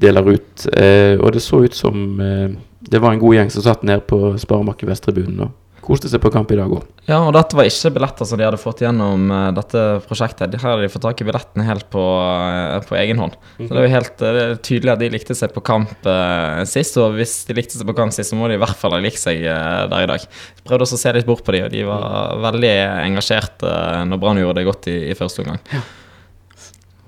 deler 0.00 0.32
ut. 0.36 0.66
Uh, 0.72 1.20
og 1.20 1.36
det 1.36 1.44
så 1.44 1.60
ut 1.66 1.76
som 1.76 2.06
uh, 2.22 2.56
det 2.86 3.02
var 3.02 3.12
en 3.12 3.20
god 3.20 3.36
gjeng 3.36 3.52
som 3.52 3.64
satt 3.66 3.84
ned 3.86 4.06
på 4.08 4.36
Sparemarken 4.40 4.88
Vest-tribunen 4.88 5.48
og 5.48 5.54
koste 5.86 6.10
seg 6.10 6.20
på 6.22 6.30
kamp 6.34 6.50
i 6.52 6.56
dag 6.58 6.72
òg. 6.74 6.82
Ja, 7.06 7.20
og 7.22 7.32
dette 7.36 7.54
var 7.56 7.68
ikke 7.68 7.92
billetter 7.94 8.26
som 8.26 8.40
de 8.40 8.44
hadde 8.46 8.58
fått 8.58 8.80
gjennom 8.82 9.28
eh, 9.30 9.48
dette 9.56 9.82
prosjektet. 10.08 10.50
De- 10.52 10.58
Her 10.60 10.72
hadde 10.74 10.84
de 10.84 10.90
fått 10.92 11.04
tak 11.06 11.22
i 11.22 11.26
billettene 11.28 11.64
helt 11.68 11.86
på, 11.92 12.02
eh, 12.02 12.80
på 12.88 12.98
egen 12.98 13.20
hånd. 13.22 13.36
Så 13.60 13.68
det 13.70 13.78
er 13.80 13.86
jo 13.86 13.92
helt 13.94 14.22
eh, 14.26 14.32
det 14.36 14.44
er 14.46 14.56
tydelig 14.66 14.92
at 14.96 15.02
de 15.04 15.10
likte 15.14 15.36
seg 15.38 15.54
på 15.54 15.62
kamp 15.66 16.08
eh, 16.10 16.62
sist, 16.66 16.98
og 17.02 17.14
hvis 17.18 17.36
de 17.48 17.56
likte 17.60 17.78
seg 17.78 17.86
på 17.86 17.96
kamp 17.98 18.12
sist, 18.16 18.32
så 18.34 18.38
må 18.40 18.48
de 18.50 18.58
i 18.58 18.62
hvert 18.62 18.76
fall 18.80 18.96
ha 18.96 19.02
likt 19.04 19.22
seg 19.22 19.44
eh, 19.46 19.84
der 19.92 20.06
i 20.06 20.10
dag. 20.10 20.26
Jeg 20.26 20.66
prøvde 20.66 20.88
også 20.88 20.98
å 20.98 21.04
se 21.06 21.14
litt 21.16 21.26
bort 21.30 21.44
på 21.46 21.54
de, 21.56 21.62
og 21.66 21.70
de 21.72 21.84
var 21.86 22.36
veldig 22.50 22.74
engasjert 23.06 23.62
eh, 23.66 24.02
når 24.10 24.22
Brann 24.24 24.42
gjorde 24.42 24.58
det 24.60 24.66
godt 24.70 24.90
i, 24.92 24.98
i 25.12 25.16
første 25.18 25.44
omgang. 25.46 25.62
Og 25.76 26.05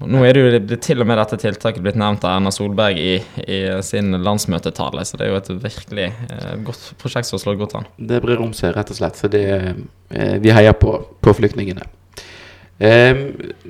nå 0.07 0.23
er 0.23 0.37
det 0.37 0.43
jo 0.43 0.59
det, 0.71 0.79
til 0.85 1.03
og 1.03 1.09
med 1.11 1.19
dette 1.19 1.39
tiltaket 1.43 1.83
blitt 1.83 1.99
nevnt 1.99 2.23
av 2.23 2.37
Erna 2.37 2.53
Solberg 2.55 2.99
i, 3.03 3.17
i 3.51 3.59
sin 3.83 4.15
landsmøtetale, 4.23 5.03
så 5.03 5.19
det 5.19 5.27
er 5.27 5.33
jo 5.33 5.39
et 5.41 5.51
virkelig 5.65 6.05
eh, 6.07 6.53
godt 6.67 6.93
prosjekt 7.03 7.27
som 7.31 7.41
slår 7.43 7.59
godt 7.59 7.75
an. 7.81 7.89
Det 7.99 8.21
brer 8.23 8.43
om 8.45 8.53
seg, 8.55 8.77
rett 8.77 8.93
og 8.95 8.99
slett. 9.01 9.19
Så 9.19 9.31
det, 9.33 9.45
eh, 10.15 10.37
vi 10.43 10.55
heier 10.55 10.77
på, 10.79 10.95
på 11.25 11.35
flyktningene. 11.41 11.89
Eh, 12.79 13.25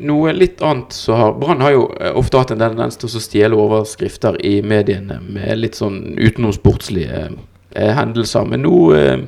noe 0.05 0.35
litt 0.37 0.61
annet 0.61 0.93
så 0.93 1.17
har 1.17 1.39
Brann 1.41 1.65
har 1.65 1.73
jo 1.73 1.87
eh, 1.97 2.13
ofte 2.13 2.43
hatt 2.43 2.53
en 2.53 2.61
tendens 2.61 3.01
til 3.01 3.09
å 3.09 3.23
stjele 3.25 3.57
overskrifter 3.57 4.37
i 4.45 4.59
mediene 4.61 5.17
med 5.25 5.63
litt 5.63 5.79
sånn 5.81 6.19
utenomsportslige 6.19 7.23
eh, 7.25 7.95
hendelser. 7.97 8.45
Men 8.53 8.67
nå 8.67 8.83
eh, 8.99 9.25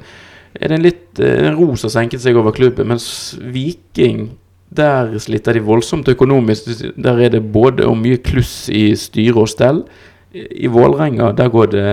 er 0.61 0.69
det 0.69 0.77
en 0.77 0.85
litt 0.85 1.25
en 1.25 1.57
ro 1.57 1.73
som 1.81 1.93
senket 1.93 2.21
seg 2.21 2.37
over 2.37 2.53
klubben, 2.53 2.91
mens 2.93 3.09
Viking 3.41 4.35
der 4.71 5.17
sliter 5.19 5.57
de 5.57 5.65
voldsomt 5.67 6.09
økonomisk. 6.09 6.71
Der 6.97 7.19
er 7.19 7.35
det 7.35 7.43
både 7.53 7.87
og 7.89 7.99
mye 7.99 8.21
kluss 8.23 8.69
i 8.69 8.91
styre 8.99 9.45
og 9.45 9.51
stell. 9.51 9.85
I 10.35 10.71
Vålerenga 10.71 11.33
der 11.37 11.51
går 11.51 11.73
det 11.75 11.87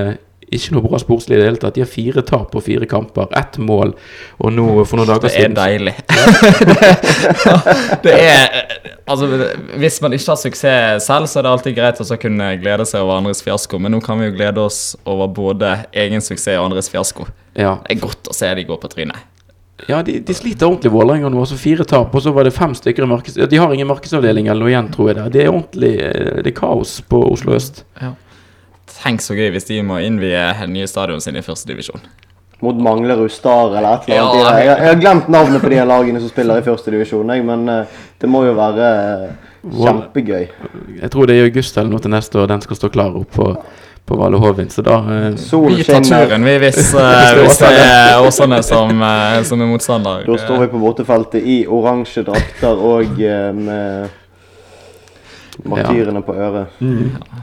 ikke 0.47 0.75
noe 0.75 0.85
bra 0.85 0.99
sportslig 1.01 1.35
i 1.35 1.39
det 1.41 1.47
hele 1.49 1.59
tatt. 1.59 1.75
De 1.75 1.83
har 1.83 1.89
fire 1.91 2.23
tap 2.23 2.51
på 2.53 2.61
fire 2.63 2.87
kamper, 2.87 3.27
ett 3.35 3.57
mål. 3.59 3.95
Og 4.39 4.53
nå 4.55 4.67
for 4.87 4.99
noen 4.99 5.09
dager 5.09 5.27
Det 5.27 5.43
er 5.43 5.57
deilig. 5.57 5.95
det 8.05 8.13
er 8.15 8.77
Altså, 9.07 9.27
hvis 9.79 10.01
man 10.03 10.11
ikke 10.11 10.33
har 10.33 10.39
suksess 10.41 11.05
selv, 11.07 11.29
så 11.31 11.39
er 11.39 11.45
det 11.45 11.51
alltid 11.53 11.75
greit 11.77 12.01
å 12.03 12.17
kunne 12.19 12.49
glede 12.59 12.83
seg 12.89 13.05
over 13.05 13.21
andres 13.21 13.39
fiasko, 13.45 13.79
men 13.79 13.95
nå 13.95 14.01
kan 14.03 14.19
vi 14.19 14.27
jo 14.27 14.33
glede 14.35 14.59
oss 14.59 14.97
over 15.07 15.31
både 15.31 15.69
egen 15.95 16.23
suksess 16.23 16.57
og 16.59 16.65
andres 16.65 16.91
fiasko. 16.91 17.29
Ja, 17.55 17.77
Det 17.87 17.95
er 17.95 18.01
godt 18.03 18.27
å 18.27 18.35
se 18.35 18.51
de 18.51 18.67
går 18.67 18.81
på 18.83 18.91
trynet. 18.91 19.23
Ja 19.85 19.99
de, 20.03 20.19
de 20.25 20.33
sliter 20.33 20.65
ordentlig 20.65 20.89
Vålerenga 20.91 21.29
nå. 21.29 21.39
Altså 21.43 21.57
fire 21.61 21.85
tap, 21.85 22.15
og 22.15 22.23
så 22.23 22.31
var 22.33 22.47
det 22.47 22.55
fem 22.55 22.73
stykker 22.75 23.05
i 23.05 23.09
markeds... 23.11 23.37
De 23.49 23.59
har 23.61 23.73
ingen 23.73 23.87
markedsavdeling 23.87 24.49
eller 24.49 24.65
noe 24.65 24.71
igjen, 24.73 24.87
tror 24.93 25.11
jeg. 25.11 25.19
Det 25.19 25.33
Det 25.35 25.43
er 25.43 25.51
ordentlig 25.53 25.91
eh, 26.01 26.39
Det 26.41 26.51
er 26.53 26.55
kaos 26.57 26.95
på 27.05 27.21
Oslo 27.29 27.53
øst. 27.53 27.83
Tenk 28.97 29.21
så 29.21 29.37
gøy 29.37 29.51
hvis 29.53 29.69
de 29.69 29.83
må 29.85 29.99
innvie 30.01 30.41
nye 30.71 30.87
stadion 30.89 31.21
sin 31.21 31.37
i 31.37 31.45
første 31.45 31.69
divisjon. 31.69 32.01
mot 32.59 32.75
Manglerud 32.81 33.29
Star 33.29 33.75
eller 33.77 33.99
et 33.99 34.07
eller 34.07 34.23
annet. 34.23 34.41
Ja. 34.41 34.53
jeg, 34.57 34.67
jeg 34.71 34.89
har 34.89 35.01
glemt 35.01 35.27
navnet 35.29 35.61
på 35.61 35.69
de 35.69 35.83
lagene 35.85 36.19
som 36.23 36.31
spiller 36.31 36.57
i 36.57 36.65
første 36.65 36.89
divisjon, 36.91 37.29
men 37.45 37.69
eh, 37.69 37.99
det 38.17 38.29
må 38.33 38.41
jo 38.47 38.55
være 38.57 38.87
eh, 38.87 39.27
kjempegøy. 39.77 40.47
Jeg 41.03 41.11
tror 41.13 41.29
det 41.29 41.35
er 41.35 41.43
i 41.43 41.51
august 41.51 41.77
eller 41.77 41.93
noe 41.93 42.01
til 42.01 42.15
neste 42.15 42.41
år 42.41 42.49
den 42.49 42.63
skal 42.65 42.79
stå 42.79 42.89
klar 42.89 43.13
opp 43.19 43.29
på, 43.37 43.51
på 44.07 44.15
Valle 44.15 44.37
Hovin. 44.37 44.69
Så 44.69 44.81
da 44.81 44.97
eh, 45.15 45.35
Sol 45.35 45.75
Vi 45.75 45.83
tar 45.83 46.03
turen, 46.03 46.43
vi, 46.43 46.57
hvis, 46.63 46.93
eh, 46.93 47.41
hvis 47.41 47.59
det 47.59 47.71
er 47.75 48.21
Åsane 48.23 48.61
som, 48.63 49.01
eh, 49.03 49.41
som 49.43 49.61
er 49.61 49.67
motstander. 49.67 50.23
Da 50.27 50.37
står 50.45 50.63
vi 50.63 50.69
på 50.71 50.79
båtefeltet 50.79 51.43
i 51.43 51.57
oransje 51.67 52.23
drakter 52.27 52.79
og 52.91 53.19
eh, 53.19 53.51
med 53.51 54.07
martyrene 55.67 56.21
på 56.23 56.35
øret. 56.37 56.79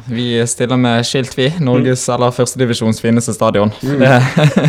Vi 0.08 0.28
stiller 0.46 0.80
med 0.80 1.04
skilt, 1.04 1.36
vi. 1.36 1.50
Norges 1.60 2.08
eller 2.08 2.32
førstedivisjons 2.32 3.02
fineste 3.02 3.34
stadion. 3.36 3.72
Det, 3.82 4.14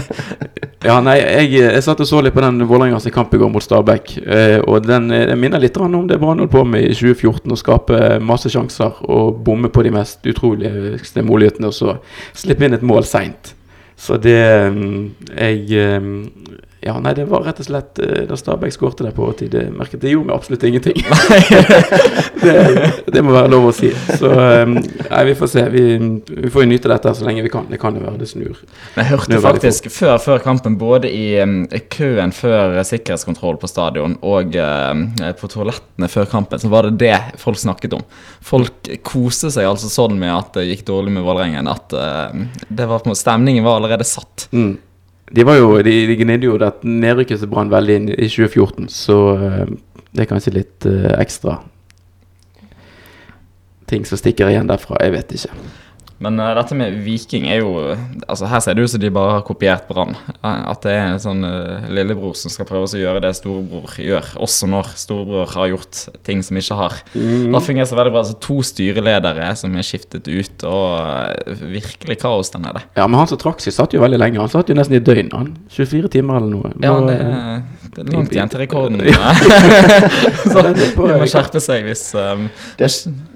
Ja, 0.85 0.99
nei, 1.01 1.15
jeg, 1.17 1.49
jeg 1.57 1.81
satt 1.81 2.01
og 2.03 2.07
så 2.07 2.19
litt 2.21 2.35
på 2.35 2.43
den 2.43 2.61
Vålerengas 2.69 3.07
kamp 3.13 3.33
i 3.33 3.39
går 3.41 3.49
mot 3.49 3.63
Stabæk. 3.63 4.11
Eh, 4.21 4.59
og 4.69 4.85
den 4.85 5.09
eh, 5.15 5.33
minner 5.39 5.61
litt 5.61 5.77
om 5.81 6.05
det 6.05 6.19
Brann 6.21 6.43
holdt 6.43 6.53
på 6.53 6.61
med 6.67 6.85
i 6.85 6.93
2014. 6.93 7.49
Å 7.49 7.57
skape 7.57 8.01
masse 8.21 8.51
sjanser 8.53 8.99
og 9.09 9.39
bomme 9.47 9.71
på 9.73 9.85
de 9.85 9.93
mest 9.95 10.25
utrolige 10.29 11.23
mulighetene, 11.25 11.71
og 11.71 11.73
så 11.73 11.97
slippe 12.37 12.67
inn 12.67 12.77
et 12.77 12.85
mål 12.85 13.07
seint. 13.09 13.55
Så 13.97 14.17
det 14.19 14.37
mm, 14.75 15.03
Jeg 15.39 16.01
mm, 16.03 16.17
Ja, 16.85 16.99
nei, 17.01 17.15
det 17.17 17.23
var 17.25 17.41
rett 17.41 17.57
og 17.63 17.65
slett 17.65 17.97
eh, 17.97 18.27
Da 18.29 18.35
Stabæk 18.37 18.75
skårte 18.75 19.07
der 19.07 19.13
på 19.15 19.23
overtid, 19.25 19.49
det 19.55 19.63
merket 19.73 20.03
det 20.03 20.11
gjorde 20.11 20.29
meg 20.29 20.35
absolutt 20.35 20.65
ingenting. 20.67 20.99
det, 22.43 22.91
det 23.09 23.23
må 23.25 23.33
være 23.33 23.49
lov 23.55 23.71
å 23.71 23.73
si. 23.73 23.89
Så 24.19 24.29
um, 24.29 24.75
nei, 24.77 25.23
vi 25.31 25.33
får 25.39 25.49
se. 25.49 25.63
Vi, 25.73 25.81
vi 26.29 26.51
får 26.53 26.65
jo 26.65 26.69
nyte 26.69 26.91
dette 26.93 27.15
så 27.17 27.25
lenge 27.25 27.41
vi 27.41 27.49
kan. 27.49 27.65
Det 27.71 27.81
kan 27.81 27.97
jo 27.97 28.05
være 28.05 28.21
det 28.21 28.29
snur. 28.29 28.61
Jeg 28.99 29.09
hørte 29.09 29.41
faktisk 29.41 29.89
før, 29.89 30.19
før 30.21 30.45
kampen, 30.45 30.77
både 30.77 31.09
i 31.09 31.25
um, 31.41 31.57
køen 31.89 32.35
før 32.35 32.77
sikkerhetskontroll 32.85 33.57
på 33.57 33.71
stadion 33.71 34.19
og 34.21 34.53
em, 34.61 35.07
på 35.41 35.49
toalettene 35.49 36.11
før 36.11 36.29
kampen, 36.29 36.61
så 36.61 36.69
var 36.69 36.85
det 36.91 36.99
det 37.01 37.17
folk 37.41 37.57
snakket 37.65 37.97
om. 37.97 38.05
Folk 38.45 38.93
koste 39.01 39.49
seg 39.49 39.65
altså 39.65 39.89
sånn 39.89 40.21
med 40.21 40.35
at 40.37 40.53
det 40.59 40.69
gikk 40.69 40.85
dårlig 40.93 41.17
med 41.17 41.25
Vålerengen, 41.25 41.65
at 41.65 41.97
uh, 41.97 42.61
det 42.69 42.93
var 42.93 43.01
på 43.01 43.17
stemningen 43.17 43.65
var 43.65 43.81
allerede 43.81 44.05
satt. 44.05 44.51
Mm. 44.53 44.75
De 45.35 45.43
jo, 45.43 45.69
de, 45.83 45.93
de 46.07 46.15
gnidde 46.15 46.47
jo 46.47 46.57
dette 46.61 46.87
nedrykket 46.87 47.41
som 47.41 47.51
Brann 47.51 47.71
veldig 47.73 47.95
inn 47.99 48.11
i 48.13 48.27
2014, 48.29 48.89
så 48.93 49.17
eh, 49.35 49.63
det 50.15 50.23
er 50.23 50.29
kanskje 50.29 50.53
litt 50.55 50.87
eh, 50.87 51.11
ekstra 51.19 51.57
ting 53.89 54.05
som 54.07 54.17
stikker 54.17 54.49
igjen 54.49 54.69
derfra. 54.69 54.97
Jeg 55.03 55.13
vet 55.13 55.35
ikke. 55.35 55.57
Men 56.23 56.39
uh, 56.39 56.51
dette 56.55 56.75
med 56.77 56.95
Viking 57.03 57.47
er 57.51 57.59
jo 57.59 57.71
Altså 58.23 58.47
Her 58.47 58.61
ser 58.63 58.77
det 58.77 58.85
ut 58.85 58.91
som 58.93 59.01
de 59.03 59.11
bare 59.13 59.37
har 59.37 59.45
kopiert 59.47 59.87
Brann. 59.89 60.15
Eh, 60.37 60.61
At 60.71 60.85
det 60.85 60.93
er 60.95 61.09
en 61.09 61.21
sånn 61.21 61.43
uh, 61.43 61.87
lillebror 61.91 62.35
som 62.39 62.53
skal 62.53 62.67
prøve 62.69 62.87
å 62.87 63.01
gjøre 63.01 63.23
det 63.25 63.33
storebror 63.37 63.97
gjør, 63.99 64.29
også 64.41 64.69
når 64.71 64.91
storebror 64.99 65.51
har 65.55 65.71
gjort 65.73 66.01
ting 66.27 66.43
som 66.45 66.57
ikke 66.59 66.77
har. 66.79 66.97
Da 67.13 67.61
fungerer 67.63 67.89
det 67.89 67.99
veldig 67.99 68.13
bra. 68.13 68.23
Altså, 68.23 68.37
to 68.43 68.59
styreledere 68.65 69.51
som 69.59 69.75
er 69.75 69.87
skiftet 69.87 70.29
ut, 70.29 70.65
og 70.67 70.85
uh, 71.01 71.65
virkelig 71.75 72.19
kaos 72.23 72.53
der 72.53 72.63
nede. 72.63 72.85
Ja, 72.97 73.07
men 73.07 73.19
han 73.19 73.29
som 73.31 73.41
trakk 73.41 73.63
seg, 73.63 73.75
satt 73.75 73.95
jo 73.95 74.03
veldig 74.03 74.21
lenge. 74.21 74.41
Han 74.41 74.51
satt 74.51 74.71
jo 74.71 74.77
nesten 74.77 74.97
i 74.97 75.03
døgnet, 75.03 75.35
han 75.35 75.53
24 75.75 76.11
timer 76.15 76.39
eller 76.39 76.53
noe. 76.53 76.73
Ja, 76.83 76.95
det 77.05 77.15
det, 77.19 77.61
det 78.05 78.13
langt 78.13 78.33
igjen 78.35 78.49
til 78.51 78.59
rekorden. 78.63 79.01
Ja. 79.07 79.31
Er 79.31 80.95
på- 80.95 81.07
de 81.07 81.19
må 81.21 81.27
skjerpe 81.29 81.61
seg 81.63 81.85
hvis 81.87 82.03
um, 82.19 82.47
Det, 82.79 82.89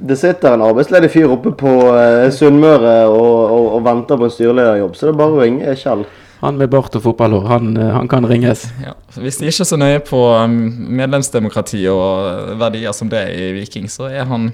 det 0.09 0.17
sitter 0.19 0.55
en 0.55 0.65
arbeidsledig 0.67 1.11
fyr 1.13 1.31
oppe 1.31 1.53
på 1.57 1.75
uh, 1.89 2.27
Sunnmøre 2.33 2.95
og, 3.07 3.35
og, 3.55 3.67
og 3.77 3.85
venter 3.87 4.19
på 4.19 4.27
en 4.27 4.33
styrelederjobb, 4.35 4.95
så 4.97 5.07
det 5.07 5.13
er 5.13 5.21
bare 5.23 5.37
å 5.37 5.43
ringe 5.43 5.75
Kjell. 5.79 6.05
Han 6.39 6.55
med 6.55 6.69
bart 6.71 6.93
og 6.95 7.03
fotballhår, 7.03 7.47
han, 7.51 7.73
eh, 7.77 7.89
han 7.91 8.07
kan 8.07 8.25
ringes. 8.27 8.63
ja. 8.85 8.93
Hvis 9.19 9.41
de 9.41 9.49
ikke 9.49 9.65
er 9.65 9.67
så 9.67 9.77
nøye 9.79 9.99
på 10.07 10.19
um, 10.39 10.53
medlemsdemokrati 10.95 11.81
og 11.91 12.53
verdier 12.61 12.95
som 12.95 13.09
det 13.11 13.25
i 13.35 13.49
Viking, 13.57 13.89
så 13.91 14.07
er 14.07 14.23
han 14.29 14.53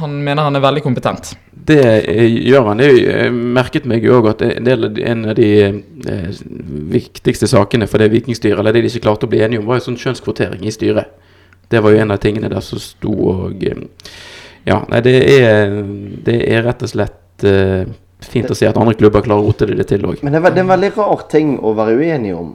Han 0.00 0.18
mener 0.24 0.42
han 0.42 0.56
er 0.56 0.60
veldig 0.64 0.82
kompetent. 0.82 1.34
Det 1.52 1.80
eh, 1.80 2.28
gjør 2.48 2.68
han. 2.68 2.80
Jeg 2.84 3.06
eh, 3.08 3.30
merket 3.32 3.88
meg 3.88 4.04
òg 4.04 4.28
at 4.34 4.44
en, 4.44 4.68
del, 4.68 4.90
en 5.00 5.24
av 5.30 5.34
de 5.38 5.48
viktigste 6.92 7.48
sakene 7.48 7.88
for 7.88 8.02
det 8.02 8.12
vikingstyret, 8.12 8.58
eller 8.58 8.76
det 8.76 8.84
de 8.84 8.92
ikke 8.92 9.06
klarte 9.08 9.24
å 9.28 9.32
bli 9.32 9.40
enige 9.44 9.62
om, 9.62 9.68
var 9.68 9.80
jo 9.80 9.88
sånn 9.88 10.00
kjønnskvotering 10.00 10.64
i 10.68 10.74
styret. 10.74 11.08
Det 11.72 11.80
var 11.80 11.94
jo 11.94 12.04
en 12.04 12.12
av 12.12 12.20
tingene 12.20 12.52
der 12.52 12.60
som 12.60 12.82
sto 12.82 13.14
og 13.32 13.64
Ja, 14.64 14.82
nei, 14.88 15.00
det 15.04 15.16
er, 15.40 15.80
det 16.24 16.40
er 16.52 16.64
rett 16.68 16.84
og 16.84 16.92
slett 16.92 17.44
fint 18.30 18.50
å 18.50 18.56
se 18.58 18.66
at 18.68 18.76
andre 18.80 18.94
klubber 18.98 19.22
klarer 19.24 19.42
å 19.44 19.48
rote 19.50 19.66
det 19.70 19.86
til 19.90 20.04
òg. 20.08 20.22
Men 20.22 20.32
det 20.32 20.40
er, 20.42 20.50
det 20.54 20.62
er 20.62 20.66
en 20.66 20.72
veldig 20.74 20.92
rar 20.96 21.26
ting 21.32 21.58
å 21.60 21.74
være 21.76 21.96
uenig 21.98 22.34
om. 22.36 22.54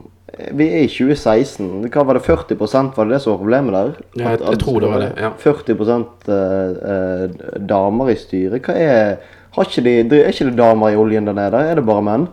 Vi 0.56 0.68
er 0.70 0.84
i 0.86 0.88
2016. 0.92 1.90
Hva 1.92 2.04
var 2.06 2.16
det 2.20 2.24
40 2.24 2.94
var 2.96 3.06
det 3.10 3.16
det 3.18 3.22
som 3.24 3.34
var 3.34 3.40
problemet 3.42 3.74
der? 3.76 3.90
Ja, 4.22 4.30
jeg- 4.36 4.46
jeg 4.50 4.60
tror 4.62 4.80
det 4.82 4.90
var 4.92 5.00
det, 5.00 5.12
ja. 5.20 5.32
40 5.38 6.06
eh, 6.30 6.44
eh, 6.94 7.60
damer 7.60 8.10
i 8.14 8.16
styret. 8.16 8.62
Hva 8.64 8.76
er 8.76 9.18
har 9.52 9.66
ikke 9.66 9.84
de, 9.84 10.22
Er 10.22 10.30
ikke 10.32 10.46
det 10.52 10.56
damer 10.58 10.92
i 10.94 10.96
oljen 10.96 11.26
der 11.26 11.34
nede? 11.34 11.60
Er 11.72 11.76
det 11.76 11.86
bare 11.86 12.02
menn? 12.06 12.28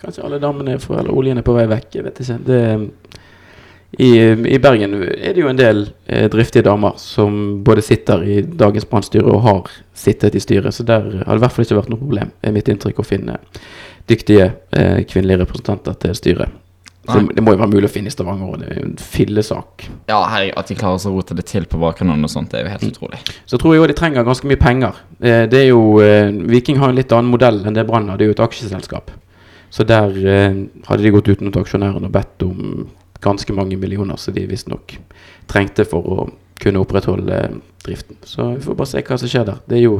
Kanskje 0.00 0.24
alle 0.24 0.38
damene 0.40 0.74
er 0.74 0.78
for, 0.78 0.96
eller 0.98 1.12
oljen 1.12 1.38
er 1.38 1.42
på 1.42 1.54
vei 1.54 1.66
vekk, 1.66 1.90
jeg 1.98 2.04
vet 2.06 2.20
ikke. 2.22 2.38
Det, 2.46 2.90
i, 3.96 4.10
I 4.28 4.58
Bergen 4.60 4.94
er 5.00 5.32
det 5.32 5.40
jo 5.40 5.48
en 5.48 5.58
del 5.58 5.86
eh, 6.04 6.26
driftige 6.32 6.66
damer 6.66 6.98
som 7.00 7.62
både 7.64 7.84
sitter 7.84 8.24
i 8.28 8.42
dagens 8.44 8.84
brannstyre 8.90 9.24
og 9.24 9.42
har 9.46 9.72
sittet 9.96 10.36
i 10.36 10.42
styret, 10.42 10.74
så 10.74 10.84
der 10.84 11.06
har 11.22 11.32
det 11.32 11.40
i 11.40 11.44
hvert 11.46 11.54
fall 11.54 11.64
ikke 11.64 11.80
vært 11.80 11.90
noe 11.94 12.02
problem, 12.02 12.34
er 12.44 12.52
mitt 12.52 12.68
inntrykk, 12.68 13.00
å 13.00 13.08
finne 13.08 13.38
dyktige 14.10 14.50
eh, 14.76 15.02
kvinnelige 15.08 15.46
representanter 15.46 15.96
til 16.04 16.16
styret. 16.18 16.62
Så 17.06 17.20
det 17.34 17.42
må 17.44 17.52
jo 17.54 17.60
være 17.60 17.70
mulig 17.70 17.86
å 17.86 17.92
finne 17.92 18.10
i 18.10 18.14
Stavanger, 18.14 18.48
og 18.50 18.62
det 18.62 18.68
er 18.68 18.80
jo 18.80 18.86
en 18.88 18.96
fillesak. 18.98 19.84
Ja, 20.10 20.18
herregud, 20.26 20.56
At 20.58 20.70
de 20.70 20.76
klarer 20.78 21.06
å 21.06 21.12
rote 21.14 21.36
det 21.38 21.44
til 21.46 21.68
på 21.70 21.78
bakgrunnen 21.78 22.26
og 22.26 22.32
sånt, 22.32 22.50
det 22.50 22.60
er 22.60 22.66
jo 22.66 22.72
helt 22.72 22.88
utrolig. 22.88 23.20
Så 23.46 23.60
tror 23.62 23.76
jeg 23.76 23.84
òg 23.84 23.92
de 23.92 23.98
trenger 24.00 24.26
ganske 24.26 24.50
mye 24.50 24.58
penger. 24.60 24.98
Eh, 25.20 25.44
det 25.50 25.60
er 25.60 25.68
jo, 25.68 26.00
eh, 26.02 26.32
Viking 26.50 26.80
har 26.82 26.90
en 26.90 26.98
litt 26.98 27.14
annen 27.14 27.30
modell 27.30 27.62
enn 27.62 27.78
det 27.78 27.86
Brann 27.86 28.10
har. 28.10 28.18
Det 28.18 28.26
er 28.26 28.32
jo 28.32 28.36
et 28.36 28.44
aksjeselskap. 28.48 29.14
Så 29.70 29.86
der 29.86 30.18
eh, 30.18 30.58
hadde 30.88 31.02
de 31.04 31.14
gått 31.14 31.30
ut 31.30 31.46
mot 31.46 31.60
aksjonærene 31.62 32.10
og 32.10 32.14
bedt 32.14 32.46
om 32.46 32.88
ganske 33.24 33.52
mange 33.56 33.78
millioner 33.80 34.16
som 34.20 34.34
de 34.34 34.46
visstnok 34.48 34.98
trengte 35.50 35.86
for 35.88 36.06
å 36.06 36.28
kunne 36.60 36.80
opprettholde 36.80 37.40
eh, 37.40 37.56
driften. 37.84 38.16
Så 38.22 38.50
vi 38.54 38.60
får 38.60 38.74
bare 38.74 38.90
se 38.90 39.02
hva 39.04 39.18
som 39.20 39.30
skjer 39.30 39.44
der. 39.48 39.58
Det 39.68 39.76
er 39.78 39.84
jo 39.84 39.98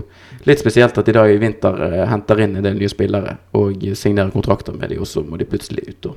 litt 0.49 0.63
spesielt 0.63 0.97
at 0.99 1.07
de 1.07 1.15
da 1.17 1.27
i 1.29 1.37
vinter 1.41 1.83
eh, 1.91 2.07
henter 2.11 2.41
inn 2.43 2.57
en 2.57 2.65
del 2.67 2.79
nye 2.81 2.91
spillere 2.91 3.37
og 3.57 3.85
signerer 3.99 4.33
kontrakter 4.35 4.77
med 4.77 4.93
de, 4.93 5.01
og 5.03 5.11
så 5.11 5.25
må 5.27 5.39
de 5.41 5.49
plutselig 5.49 5.85
ut 5.91 6.11
og, 6.13 6.17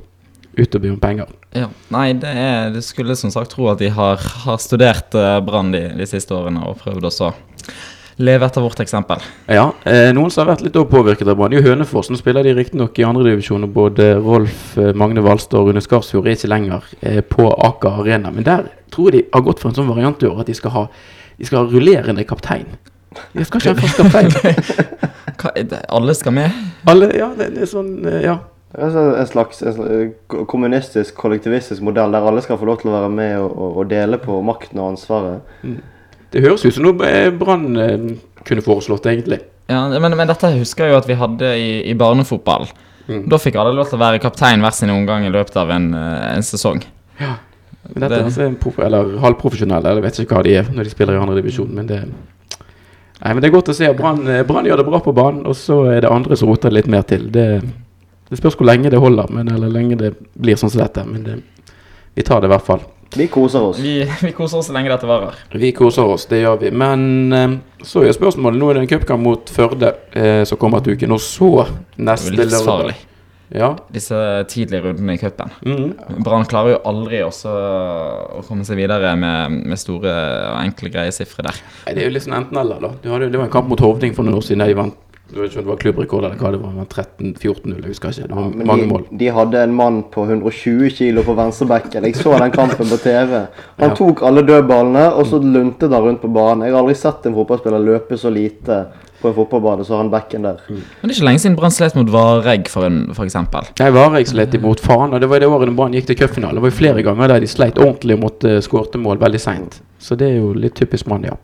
ut 0.60 0.76
og 0.76 0.84
be 0.86 0.94
om 0.94 1.00
penger. 1.02 1.32
Ja, 1.56 1.68
Nei, 1.94 2.08
det 2.20 2.32
er, 2.32 2.74
du 2.74 2.82
skulle 2.86 3.18
som 3.20 3.34
sagt 3.36 3.54
tro 3.56 3.70
at 3.72 3.84
de 3.84 3.92
har, 3.94 4.24
har 4.46 4.60
studert 4.64 5.16
eh, 5.18 5.38
Brann 5.46 5.74
de, 5.76 5.86
de 6.00 6.10
siste 6.10 6.36
årene 6.36 6.64
og 6.70 6.80
prøvd 6.84 7.12
også 7.12 7.34
å 8.20 8.26
leve 8.28 8.46
etter 8.46 8.64
vårt 8.64 8.82
eksempel. 8.84 9.24
Ja, 9.48 9.70
eh, 9.88 10.10
noen 10.16 10.32
som 10.32 10.44
har 10.44 10.56
vært 10.56 10.66
litt 10.66 10.78
påvirket 10.92 11.28
av 11.28 11.38
Brann, 11.40 11.54
I 11.54 11.60
jo 11.60 11.70
Hønefoss. 11.70 12.10
Nå 12.12 12.20
spiller 12.20 12.44
de 12.44 12.54
riktignok 12.58 13.00
i 13.00 13.08
andredivisjon, 13.08 13.64
og 13.64 13.74
både 13.74 14.12
Rolf 14.20 14.78
eh, 14.78 14.92
Magne 14.94 15.24
Valstad 15.24 15.60
og 15.60 15.70
Rune 15.70 15.84
Skarsfjord 15.84 16.28
er 16.28 16.38
ikke 16.38 16.52
lenger 16.52 16.92
eh, 17.02 17.22
på 17.24 17.48
Aker 17.48 18.04
Arena. 18.04 18.32
Men 18.36 18.48
der 18.48 18.70
tror 18.92 19.10
jeg 19.12 19.24
de 19.24 19.26
har 19.34 19.46
gått 19.48 19.64
for 19.64 19.72
en 19.72 19.80
sånn 19.80 19.90
variant 19.90 20.22
i 20.24 20.30
år 20.30 20.44
at 20.44 20.52
de 20.52 20.58
skal 20.58 20.76
ha, 20.76 20.86
de 21.40 21.48
skal 21.48 21.64
ha 21.64 21.72
rullerende 21.72 22.28
kaptein. 22.28 22.68
De 23.34 23.46
skal 23.48 23.62
ikke 23.62 23.74
ha 23.74 23.76
en 23.76 23.84
fast 23.84 24.04
kaptein. 24.04 24.80
Hva, 25.40 25.52
er 25.56 25.68
det? 25.72 25.84
alle 25.88 26.16
skal 26.18 26.36
med? 26.36 26.64
Alle, 26.90 27.14
ja, 27.16 27.30
det, 27.38 27.54
det 27.56 27.64
er 27.66 27.72
sånn, 27.72 27.94
eh, 28.10 28.24
ja. 28.28 28.40
Det 28.70 28.78
er 28.78 28.86
altså 28.86 29.04
en 29.18 29.30
slags, 29.30 29.62
en 29.66 29.74
slags 29.74 29.94
eh, 29.96 30.44
kommunistisk, 30.52 31.16
kollektivistisk 31.18 31.82
modell 31.86 32.12
der 32.14 32.28
alle 32.30 32.44
skal 32.46 32.60
få 32.60 32.68
lov 32.70 32.82
til 32.82 32.92
å 32.92 32.98
være 33.00 33.14
med 33.14 33.38
og, 33.42 33.56
og, 33.72 33.88
dele 33.90 34.20
på 34.22 34.36
makten 34.46 34.82
og 34.82 34.92
ansvaret. 34.92 35.56
Det 36.32 36.44
høres 36.44 36.66
ut 36.66 36.76
som 36.76 36.86
noe 36.86 37.08
eh, 37.10 37.32
Brann 37.34 37.66
eh, 37.78 37.98
kunne 38.46 38.62
foreslått, 38.66 39.08
egentlig. 39.10 39.40
Ja, 39.70 39.84
men, 39.90 40.16
men 40.18 40.30
dette 40.30 40.50
husker 40.56 40.86
jeg 40.88 40.94
jo 40.96 41.00
at 41.02 41.10
vi 41.10 41.18
hadde 41.18 41.50
i, 41.58 41.70
i 41.90 41.96
barnefotball. 41.98 42.68
Mm. 43.10 43.24
Da 43.30 43.40
fikk 43.42 43.58
alle 43.58 43.74
lov 43.74 43.90
til 43.90 43.98
å 43.98 44.04
være 44.04 44.22
kaptein 44.22 44.62
hver 44.62 44.74
sin 44.78 44.94
omgang 44.94 45.26
i 45.26 45.32
løpet 45.34 45.58
av 45.62 45.72
en, 45.74 45.92
eh, 45.98 46.26
en 46.36 46.46
sesong. 46.46 46.82
Men 47.20 47.96
dette 47.96 48.10
Det- 48.10 48.20
er 48.20 48.26
altså 48.28 48.46
en 48.46 48.56
prof 48.62 48.80
eller 48.80 49.16
halvprofesjonelle, 49.24 49.90
eller 49.90 50.02
vet 50.06 50.20
ikke 50.22 50.38
hva 50.38 50.44
de 50.46 50.56
er 50.60 50.68
når 50.70 50.84
de 50.84 50.90
spiller 50.94 51.16
i 51.18 51.22
andredivisjon, 51.24 51.72
men 51.74 51.88
det 51.90 52.04
Nei, 53.20 53.34
men 53.34 53.42
det 53.42 53.50
er 53.50 53.56
godt 53.58 53.68
å 53.74 53.76
se 53.76 53.88
Brann 53.94 54.24
gjør 54.24 54.78
det 54.80 54.86
bra 54.88 55.00
på 55.04 55.12
banen, 55.14 55.42
og 55.46 55.56
så 55.60 55.82
er 55.92 56.02
det 56.06 56.12
andre 56.12 56.38
som 56.40 56.48
roter 56.48 56.70
det 56.72 56.78
litt 56.78 56.88
mer 56.88 57.02
til. 57.04 57.26
Det, 57.28 57.62
det 58.30 58.38
spørs 58.40 58.56
hvor 58.56 58.70
lenge 58.70 58.90
det 58.94 59.02
holder, 59.02 59.28
men, 59.36 59.50
eller 59.52 59.68
lenge 59.74 59.98
det 60.00 60.14
blir 60.40 60.56
sånn 60.56 60.72
som 60.72 60.80
dette. 60.80 61.04
Men 61.04 61.26
det, 61.26 61.36
vi 62.16 62.24
tar 62.24 62.40
det 62.40 62.48
i 62.48 62.54
hvert 62.54 62.64
fall. 62.64 62.86
Vi 63.16 63.28
koser 63.28 63.62
oss. 63.62 63.80
Vi, 63.80 64.12
vi 64.22 64.32
koser 64.32 64.62
oss 64.62 64.70
så 64.70 64.76
lenge 64.76 64.92
dette 64.92 65.10
varer. 65.10 65.38
Vi 65.52 65.72
koser 65.76 66.06
oss, 66.06 66.28
det 66.30 66.44
gjør 66.44 66.60
vi. 66.62 66.72
Men 66.72 67.34
eh, 67.34 67.58
så 67.82 68.06
er 68.06 68.16
spørsmålet 68.16 68.60
Nå 68.60 68.70
er 68.70 68.80
det 68.80 68.86
en 68.86 68.92
cupkamp 68.94 69.24
mot 69.26 69.54
Førde 69.54 69.94
eh, 70.14 70.44
som 70.48 70.60
kommer 70.62 70.84
til 70.86 70.98
uken, 70.98 71.16
og 71.16 71.24
så 71.24 71.52
neste 71.98 72.36
livsfarlig. 72.38 72.98
Ja. 73.50 73.72
Disse 73.90 74.16
tidlige 74.46 74.84
rundene 74.84 75.16
i 75.16 75.18
cupen. 75.18 75.50
Mm. 75.66 76.22
Brann 76.22 76.46
klarer 76.46 76.76
jo 76.76 76.82
aldri 76.86 77.24
også 77.26 77.50
å 77.50 78.44
komme 78.46 78.66
seg 78.68 78.78
videre 78.78 79.16
med, 79.18 79.56
med 79.72 79.82
store 79.82 80.14
og 80.52 80.60
enkle 80.62 80.92
greie 80.94 81.14
sifre 81.16 81.48
der. 81.48 81.58
Nei, 81.88 81.96
Det 81.98 82.04
er 82.04 82.12
jo 82.12 82.14
litt 82.14 82.28
sånn 82.28 82.38
enten-eller, 82.38 82.84
da. 82.84 82.92
Du 83.02 83.10
hadde, 83.10 83.32
det 83.34 83.42
var 83.42 83.50
en 83.50 83.56
kamp 83.56 83.72
mot 83.72 83.82
Hovding 83.82 84.14
for 84.14 84.28
noen 84.28 84.38
år 84.38 84.46
siden. 84.46 84.68
De 84.70 84.78
vant 84.78 85.09
Jeg 85.30 85.42
vet 85.42 85.52
ikke 85.52 85.60
om 85.60 85.66
det 85.66 85.70
var 85.70 85.82
klubbrekord 85.84 86.24
eller 86.26 86.38
hva 86.42 86.52
det 86.52 86.60
var. 86.62 86.86
13-14-0, 86.90 87.76
jeg 87.84 87.92
husker 87.92 88.10
ikke. 88.16 88.28
Det 88.30 88.36
var 88.36 88.48
ja, 88.50 88.66
mange 88.72 88.84
de, 88.84 88.88
mål. 88.90 89.04
de 89.20 89.28
hadde 89.36 89.64
en 89.64 89.76
mann 89.78 90.00
på 90.12 90.24
120 90.26 90.90
kilo 90.98 91.22
på 91.28 91.36
venstrebekken. 91.38 92.04
Jeg 92.10 92.16
så 92.18 92.34
den 92.42 92.52
kampen 92.56 92.90
på 92.90 92.98
TV. 93.04 93.36
Han 93.80 93.90
Ja. 93.90 93.96
tok 93.96 94.24
alle 94.26 94.42
dødballene, 94.48 95.06
og 95.14 95.26
så 95.28 95.38
luntet 95.44 95.92
han 95.94 96.02
rundt 96.04 96.22
på 96.22 96.28
banen. 96.34 96.66
Jeg 96.66 96.74
har 96.74 96.82
aldri 96.82 96.96
sett 96.96 97.26
en 97.30 97.36
fotballspiller 97.38 97.80
løpe 97.86 98.18
så 98.18 98.30
lite 98.34 98.88
på 99.22 99.28
en 99.28 99.34
fotballbane 99.36 99.84
så 99.84 99.98
har 99.98 99.98
han 100.04 100.10
bekken 100.10 100.42
der. 100.48 100.60
Men 100.70 100.80
det 101.04 101.12
er 101.12 101.16
ikke 101.20 101.26
lenge 101.28 101.40
siden 101.44 101.56
Brann 101.60 101.72
slet 101.76 101.96
mot 101.96 102.08
Varegg, 102.10 102.70
for, 102.72 102.86
en- 102.88 103.10
for 103.14 103.26
eksempel. 103.26 103.68
Nei, 103.80 103.90
Vareg 103.92 104.26
slet 104.32 104.54
imot 104.56 104.80
faen, 104.80 105.14
og 105.14 105.20
det 105.20 105.28
var 105.30 105.36
i 105.36 105.40
det 105.44 105.50
året 105.50 105.76
Brann 105.76 105.92
gikk 105.94 106.06
til 106.08 106.16
cupfinale. 106.16 106.56
Det 106.56 106.62
var 106.64 106.70
jo 106.72 106.78
flere 106.78 107.04
ganger 107.04 107.28
der 107.28 107.40
de 107.44 107.48
sleit 107.48 107.78
ordentlig 107.78 108.16
og 108.16 108.22
måtte 108.24 108.62
skårte 108.64 108.98
mål 108.98 109.18
veldig 109.20 109.40
seint. 109.44 109.82
Så 110.00 110.16
det 110.16 110.30
er 110.32 110.38
jo 110.40 110.54
litt 110.54 110.74
typisk 110.80 111.06
Brann, 111.06 111.24
ja. 111.28 111.36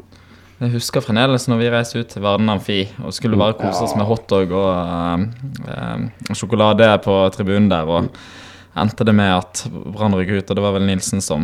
Jeg 0.55 0.71
husker 0.71 1.03
fremdeles 1.03 1.49
når 1.51 1.59
vi 1.59 1.71
reiste 1.73 1.99
ut 1.99 2.13
til 2.13 2.23
Varden 2.23 2.47
Amfi 2.47 2.85
og 3.03 3.11
skulle 3.15 3.35
bare 3.39 3.57
kose 3.59 3.83
oss 3.83 3.95
med 3.99 4.07
hotdog 4.07 4.53
og 4.55 4.69
eh, 4.71 5.25
eh, 5.73 6.35
sjokolade 6.37 6.87
på 7.03 7.17
tribunen 7.35 7.67
der, 7.71 7.89
og 7.91 8.07
endte 8.79 9.07
det 9.07 9.15
med 9.15 9.33
at 9.33 9.65
Brann 9.67 10.15
rykket 10.15 10.45
ut, 10.45 10.53
og 10.53 10.55
det 10.55 10.63
var 10.63 10.77
vel 10.77 10.87
Nilsen 10.87 11.23
som 11.23 11.43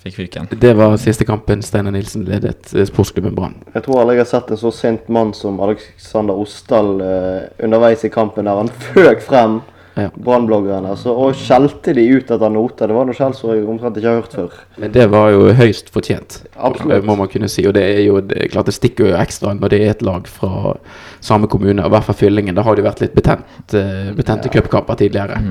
fikk 0.00 0.16
fyken. 0.16 0.48
Det 0.60 0.72
var 0.76 0.96
siste 1.00 1.24
kampen 1.28 1.64
Steinar 1.64 1.92
Nilsen 1.96 2.24
ledet 2.28 2.74
eh, 2.74 2.84
sportsklubben 2.88 3.36
Brann. 3.36 3.56
Jeg 3.74 3.84
tror 3.86 4.02
aldri 4.02 4.18
jeg 4.18 4.26
har 4.26 4.30
sett 4.34 4.52
en 4.52 4.60
så 4.60 4.72
sint 4.76 5.08
mann 5.12 5.32
som 5.36 5.60
Alexander 5.64 6.36
Osdal 6.40 7.00
eh, 7.04 7.48
underveis 7.64 8.04
i 8.04 8.12
kampen 8.12 8.48
der 8.48 8.60
han 8.60 8.72
føk 8.92 9.24
frem 9.24 9.60
Ja. 9.98 10.10
Brann-bloggerne 10.14 10.92
altså, 10.94 11.12
og 11.18 11.34
skjelte 11.38 11.92
de 11.96 12.04
ut 12.14 12.30
etter 12.30 12.52
noter. 12.52 12.90
Det 12.90 12.96
var 12.96 13.08
noe 13.08 13.16
skjellsord 13.16 13.56
jeg 13.56 13.66
omtrent 13.68 13.98
ikke 13.98 14.12
har 14.12 14.20
hørt 14.20 14.36
før. 14.38 14.60
Men 14.80 14.94
det 14.94 15.06
var 15.10 15.32
jo 15.34 15.48
høyst 15.58 15.90
fortjent, 15.94 16.40
Absolutt. 16.56 17.04
må 17.08 17.16
man 17.18 17.30
kunne 17.32 17.50
si. 17.50 17.66
Og 17.68 17.74
det 17.76 17.82
er 17.96 18.04
jo 18.06 18.20
det 18.22 18.50
klart 18.54 18.70
det 18.70 18.76
stikker 18.76 19.10
jo 19.10 19.18
ekstra 19.18 19.56
når 19.58 19.74
det 19.74 19.82
er 19.82 19.94
et 19.96 20.06
lag 20.06 20.30
fra 20.30 20.76
samme 21.24 21.50
kommune, 21.50 21.82
og 21.82 21.90
i 21.90 21.94
hvert 21.96 22.06
fall 22.06 22.18
Fyllingen. 22.20 22.56
Da 22.56 22.64
har 22.66 22.76
det 22.76 22.84
jo 22.84 22.88
vært 22.88 23.02
litt 23.04 23.18
betent, 23.18 23.74
eh, 23.74 24.14
betente 24.16 24.52
cupkamper 24.52 25.00
tidligere. 25.02 25.42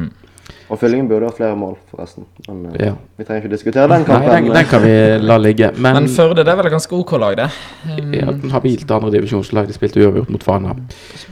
Og 0.70 0.78
Fyllingen 0.78 1.08
burde 1.10 1.26
ha 1.26 1.34
flere 1.34 1.56
mål, 1.58 1.76
forresten. 1.90 2.26
Men 2.48 2.66
uh, 2.70 2.76
Ja. 2.80 2.92
vi 3.18 3.24
trenger 3.26 3.42
ikke 3.44 3.52
diskutere 3.56 3.88
den 3.90 4.04
Nei, 4.04 4.06
kampen. 4.06 4.30
den, 4.46 4.54
den 4.54 4.66
kan 4.70 4.82
vi 4.84 4.92
la 5.26 5.38
ligge. 5.42 5.72
Men, 5.78 5.94
Men 5.94 6.08
Førde, 6.14 6.44
det 6.46 6.52
er 6.54 6.60
vel 6.60 6.70
et 6.70 6.76
ganske 6.76 6.94
OK 6.96 7.12
lag, 7.18 7.38
det. 7.40 7.48
ja, 8.14 8.30
et 8.30 8.52
habilt 8.54 8.92
andredivisjonslag. 8.92 9.68
De 9.68 9.74
spilte 9.74 10.04
uavgjort 10.04 10.30
mot 10.30 10.44
Fana 10.46 10.76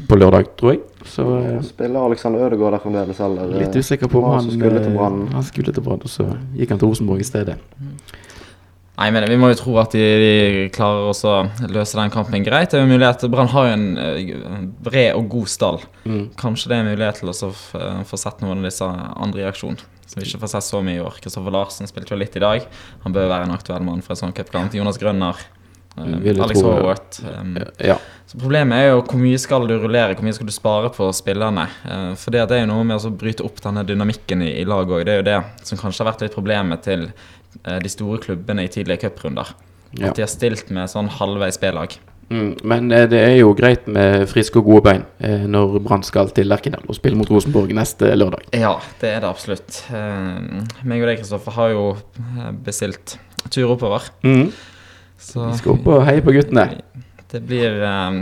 på 0.10 0.16
lørdag, 0.18 0.50
tror 0.58 0.72
jeg. 0.74 0.82
Så 1.06 1.24
uh, 1.24 1.62
Spiller 1.64 2.00
Alexander 2.06 2.48
Ødegaard 2.48 2.74
der 2.74 2.80
fremdeles, 2.84 3.20
eller? 3.20 3.54
litt 3.62 3.76
eh, 3.76 3.80
usikker 3.80 4.10
på 4.12 4.20
om 4.24 4.32
han 4.34 4.42
han, 4.42 4.52
skulle 4.58 4.82
til 4.82 4.92
eh, 4.92 4.98
Brann. 4.98 5.22
han 5.38 5.44
skulle 5.44 5.74
til 5.74 5.84
Brann, 5.86 6.02
og 6.04 6.10
så 6.10 6.26
gikk 6.58 6.74
han 6.74 6.80
til 6.82 6.88
Rosenborg 6.90 7.22
i 7.24 7.28
stedet. 7.30 7.56
Nei, 8.98 9.12
men 9.14 9.28
Vi 9.30 9.38
må 9.38 9.52
jo 9.52 9.58
tro 9.60 9.76
at 9.78 9.94
de, 9.94 10.02
de 10.02 10.70
klarer 10.74 11.12
å 11.12 11.42
løse 11.70 12.00
den 12.00 12.14
kampen 12.14 12.46
greit. 12.46 12.72
Det 12.72 12.80
er 12.80 12.86
jo 12.86 12.90
mulighet, 12.90 13.28
Brann 13.30 13.52
har 13.52 13.68
jo 13.68 13.76
en 13.76 13.86
eh, 14.02 14.32
bred 14.88 15.12
og 15.20 15.28
god 15.36 15.52
stall. 15.54 15.84
Mm. 16.08 16.24
Kanskje 16.40 16.72
det 16.72 16.80
er 16.80 16.88
mulighet 16.88 17.22
til 17.22 17.30
å 17.30 17.52
eh, 17.52 18.02
få 18.10 18.18
sett 18.18 18.42
noen 18.42 18.64
av 18.64 18.66
disse 18.72 18.88
andre 18.88 19.44
i 19.44 19.50
aksjon. 19.50 19.78
Som 20.08 20.22
vi 20.22 20.26
ikke 20.26 20.42
får 20.42 20.54
sett 20.56 20.66
så 20.66 20.82
mye 20.82 20.98
i 20.98 21.04
år. 21.04 21.20
Kristoffer 21.22 21.54
Larsen 21.54 21.90
spilte 21.90 22.16
jo 22.16 22.18
litt 22.18 22.40
i 22.40 22.42
dag. 22.42 22.66
Han 23.04 23.14
bør 23.14 23.30
være 23.30 23.46
en 23.46 23.54
aktuell 23.54 23.86
mann 23.86 24.02
for 24.02 24.16
en 24.16 24.24
sånn 24.24 24.34
cupkamp. 24.34 24.74
Jonas 24.74 24.98
Grønner. 25.02 25.46
Um, 25.98 26.14
Alex 26.42 26.62
ja. 26.62 26.96
Um, 27.40 27.58
Ja. 27.82 27.96
så 28.30 28.38
Problemet 28.38 28.78
er 28.78 28.92
jo 28.92 29.00
hvor 29.02 29.18
mye 29.18 29.38
skal 29.42 29.66
du 29.66 29.74
rullere, 29.82 30.14
hvor 30.14 30.26
mye 30.28 30.36
skal 30.38 30.50
du 30.50 30.54
spare 30.54 30.92
på 30.94 31.10
spillerne. 31.16 31.66
Uh, 31.86 32.12
for 32.18 32.34
det, 32.34 32.46
det 32.50 32.60
er 32.60 32.66
jo 32.66 32.70
noe 32.70 32.86
med 32.86 33.02
å 33.02 33.14
bryte 33.14 33.46
opp 33.46 33.62
denne 33.64 33.86
dynamikken 33.88 34.46
i, 34.46 34.52
i 34.62 34.66
laget 34.68 34.94
òg. 34.94 35.06
Det 35.08 35.16
er 35.16 35.22
jo 35.24 35.28
det 35.30 35.40
som 35.70 35.82
kanskje 35.82 36.06
har 36.06 36.12
vært 36.12 36.26
litt 36.28 36.38
problemet 36.38 36.86
til 36.86 37.10
de 37.64 37.90
store 37.90 38.20
klubbene 38.24 38.68
i 38.68 38.70
tidlige 38.72 39.06
cuprunder. 39.06 39.56
Ja. 39.98 40.12
At 40.12 40.20
de 40.20 40.26
har 40.26 40.32
stilt 40.32 40.70
med 40.74 40.92
sånn 40.92 41.10
halvveis 41.18 41.60
B-lag. 41.62 41.96
Mm, 42.28 42.58
men 42.68 42.92
eh, 42.92 43.06
det 43.08 43.20
er 43.24 43.36
jo 43.38 43.54
greit 43.56 43.86
med 43.88 44.26
friske 44.28 44.60
og 44.60 44.68
gode 44.68 44.84
bein 44.90 45.06
eh, 45.24 45.46
når 45.48 45.78
Brann 45.86 46.04
skal 46.04 46.28
til 46.36 46.50
Lerkendal 46.52 46.84
og 46.84 46.98
spille 46.98 47.16
mot 47.16 47.30
Rosenborg 47.32 47.72
neste 47.76 48.10
lørdag. 48.18 48.50
Ja, 48.52 48.74
det 49.00 49.14
er 49.14 49.24
det 49.24 49.30
absolutt. 49.30 49.78
Meg 49.88 51.06
og 51.06 51.08
deg, 51.08 51.22
Kristoffer, 51.22 51.56
har 51.56 51.72
jo 51.72 51.86
eh, 51.96 52.50
bestilt 52.66 53.16
tur 53.48 53.78
oppover. 53.78 54.10
Mm. 54.28 54.50
Så 55.18 55.48
Vi 55.48 55.62
skal 55.62 55.78
opp 55.78 55.88
og 55.94 56.04
heie 56.08 56.24
på 56.26 56.36
guttene. 56.36 56.68
Det 57.32 57.42
blir 57.48 57.80
eh, 57.80 58.20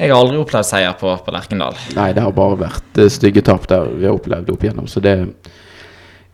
Jeg 0.00 0.10
har 0.10 0.18
aldri 0.18 0.42
opplevd 0.42 0.66
seier 0.66 0.98
på, 0.98 1.14
på 1.22 1.34
Lerkendal. 1.34 1.78
Nei, 1.94 2.10
det 2.16 2.26
har 2.26 2.34
bare 2.34 2.58
vært 2.66 3.02
eh, 3.04 3.12
stygge 3.12 3.44
tap 3.46 3.70
der 3.70 3.86
vi 3.94 4.08
har 4.08 4.18
opplevd 4.18 4.50
opp 4.50 4.66
igjennom. 4.66 4.90
Så 4.90 5.02
det 5.04 5.14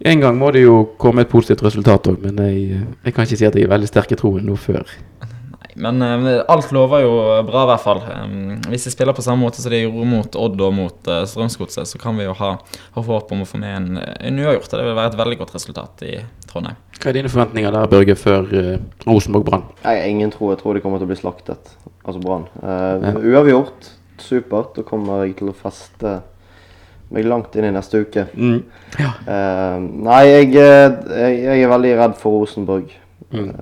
En 0.06 0.20
gang 0.22 0.37
må 0.38 0.52
det 0.54 0.62
jo 0.62 0.82
komme 1.00 1.24
et 1.24 1.30
positivt 1.30 1.64
resultat 1.66 2.06
òg, 2.06 2.20
men 2.22 2.37
jeg, 2.46 2.82
jeg 3.02 3.14
kan 3.14 3.26
ikke 3.26 3.38
si 3.40 3.46
at 3.48 3.56
jeg 3.58 3.66
er 3.66 3.72
veldig 3.72 3.88
sterk 3.90 4.12
i 4.14 4.18
troen 4.20 4.44
nå 4.46 4.54
før. 4.61 4.87
Nei, 5.58 5.72
men 5.82 5.98
uh, 6.02 6.44
alt 6.54 6.70
lover 6.74 7.02
jo 7.02 7.14
bra, 7.48 7.64
i 7.64 7.70
hvert 7.72 7.82
fall. 7.82 8.02
Um, 8.06 8.61
hvis 8.70 8.87
de 8.87 8.92
spiller 8.94 9.16
på 9.16 9.24
samme 9.26 9.42
måte 9.42 9.58
som 9.62 9.74
de 9.74 9.80
gjorde 9.82 10.06
mot 10.06 10.38
Odd 10.38 10.62
og 10.68 10.76
mot 10.76 11.11
uh, 11.11 11.24
Strømsgodset, 11.26 11.90
så 11.90 11.98
kan 11.98 12.14
vi 12.18 12.28
jo 12.28 12.37
ha, 12.38 12.52
ha 12.94 13.04
håp 13.11 13.34
om 13.34 13.42
å 13.42 13.48
få 13.48 13.58
med 13.58 13.74
en, 13.74 13.98
en 13.98 14.38
uavgjort. 14.38 14.70
Det 14.70 14.87
vil 14.87 14.96
være 15.00 15.12
et 15.12 15.18
veldig 15.18 15.40
godt 15.42 15.54
resultat 15.58 16.06
i 16.06 16.14
Trondheim. 16.46 16.78
Hva 16.98 17.11
er 17.11 17.18
dine 17.18 17.34
forventninger 17.34 17.74
der, 17.74 17.90
Børge, 17.90 18.18
før 18.18 18.46
uh, 18.54 18.72
Rosenborg-Brann? 19.06 19.66
Jeg 19.82 20.14
ingen 20.14 20.34
tro. 20.34 20.52
Jeg 20.54 20.62
tror 20.62 20.78
de 20.78 20.87
kommer 20.87 21.02
til 21.02 21.11
å 21.11 21.12
bli 21.12 21.18
slaktet. 21.18 21.74
Altså 22.04 22.22
Brann. 22.22 22.46
Uh, 22.62 23.02
Ja. 23.02 23.14
Uavgjort. 23.18 23.94
Supert. 24.22 24.74
Da 24.78 24.87
kommer 24.87 25.26
jeg 25.26 25.40
til 25.42 25.50
å 25.50 25.58
feste 25.58 26.20
meg 27.14 27.28
langt 27.28 27.56
inn 27.56 27.68
i 27.68 27.74
neste 27.74 28.02
uke. 28.04 28.26
Mm. 28.36 28.62
Eh, 28.98 29.76
nei, 30.08 30.22
jeg, 30.28 30.48
eh, 30.60 30.96
jeg, 31.22 31.36
jeg 31.44 31.66
er 31.66 31.70
veldig 31.72 31.92
redd 32.02 32.16
for 32.20 32.40
Rosenborg. 32.40 32.90
Mm. 33.32 33.52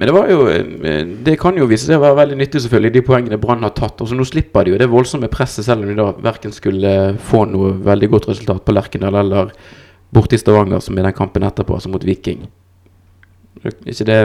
Men 0.00 0.08
det 0.08 0.12
var 0.14 0.28
jo 0.30 0.44
eh, 0.48 1.00
Det 1.26 1.34
kan 1.40 1.56
jo 1.58 1.66
vise 1.68 1.84
seg 1.84 1.98
å 1.98 2.04
være 2.04 2.16
veldig 2.22 2.38
nyttig, 2.40 2.62
selvfølgelig, 2.64 2.92
de 2.94 3.04
poengene 3.04 3.38
Brann 3.40 3.66
har 3.66 3.74
tatt. 3.76 4.00
Altså 4.00 4.16
Nå 4.16 4.24
slipper 4.24 4.64
de 4.64 4.72
jo 4.74 4.80
det 4.80 4.88
voldsomme 4.88 5.28
presset, 5.32 5.66
selv 5.66 5.84
om 5.84 5.90
de 5.90 5.98
da 5.98 6.10
verken 6.24 6.54
skulle 6.56 6.94
få 7.30 7.44
noe 7.50 7.74
veldig 7.84 8.08
godt 8.14 8.30
resultat 8.30 8.64
på 8.64 8.72
Lerkendal 8.72 9.20
eller 9.20 9.52
borte 10.10 10.38
i 10.38 10.40
Stavanger, 10.40 10.80
som 10.80 10.96
i 10.96 11.04
den 11.04 11.14
kampen 11.14 11.44
etterpå, 11.44 11.76
altså 11.76 11.92
mot 11.92 12.06
Viking. 12.06 12.48
Er 13.60 13.76
ikke 13.92 14.08
det 14.08 14.20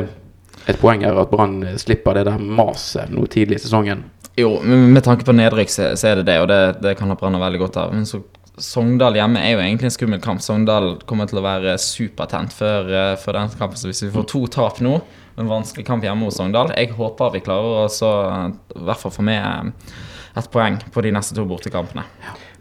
et 0.66 0.80
poeng 0.80 1.04
her 1.04 1.20
at 1.20 1.30
Brann 1.34 1.60
eh, 1.68 1.76
slipper 1.82 2.16
det 2.16 2.24
der 2.30 2.40
maset 2.40 3.12
noe 3.12 3.28
tidlig 3.32 3.60
i 3.60 3.66
sesongen? 3.66 4.08
Jo, 4.36 4.58
med 4.64 5.04
tanke 5.04 5.24
på 5.24 5.36
nedrykk, 5.36 5.70
så, 5.72 5.92
så 5.96 6.10
er 6.12 6.20
det 6.20 6.26
det, 6.28 6.40
og 6.44 6.50
det, 6.52 6.62
det 6.84 6.98
kan 7.00 7.14
Brann 7.16 7.38
veldig 7.40 7.62
godt 7.62 7.78
av. 7.80 7.94
Men 7.96 8.08
så 8.10 8.20
Sogndal 8.56 9.18
hjemme 9.18 9.42
er 9.44 9.52
jo 9.52 9.60
egentlig 9.60 9.90
en 9.90 9.94
skummel 9.96 10.20
kamp. 10.24 10.40
Sogndal 10.44 10.94
kommer 11.08 11.28
til 11.28 11.42
å 11.42 11.44
være 11.44 11.74
supertent 11.82 12.56
før, 12.56 12.88
eh, 12.88 13.16
før 13.20 13.36
den 13.36 13.52
kampen. 13.60 13.80
Så 13.80 13.90
hvis 13.90 14.06
vi 14.06 14.14
får 14.14 14.28
to 14.32 14.46
tap 14.52 14.80
nå, 14.84 14.94
en 15.36 15.52
vanskelig 15.52 15.84
kamp 15.88 16.06
hjemme 16.08 16.30
hos 16.30 16.38
Sogndal 16.40 16.72
Jeg 16.72 16.94
håper 16.96 17.34
vi 17.34 17.42
klarer 17.44 17.82
å 17.82 17.88
eh, 17.92 18.54
i 18.80 18.86
hvert 18.88 19.02
fall 19.02 19.12
få 19.12 19.26
med 19.28 19.84
et 20.40 20.48
poeng 20.52 20.80
på 20.92 21.04
de 21.04 21.12
neste 21.16 21.36
to 21.36 21.44
bortekampene. 21.48 22.06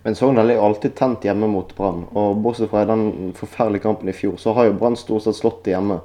Men 0.02 0.18
Sogndal 0.18 0.50
er 0.50 0.58
jo 0.58 0.66
alltid 0.66 0.96
tent 0.98 1.26
hjemme 1.26 1.46
mot 1.50 1.70
Brann. 1.78 2.04
Og 2.10 2.42
bortsett 2.42 2.70
fra 2.74 2.82
den 2.90 3.32
forferdelige 3.38 3.86
kampen 3.86 4.10
i 4.10 4.16
fjor, 4.16 4.34
så 4.38 4.54
har 4.58 4.68
jo 4.68 4.76
Brann 4.78 4.98
stort 4.98 5.28
sett 5.28 5.38
slått 5.38 5.62
det 5.66 5.76
hjemme. 5.76 6.00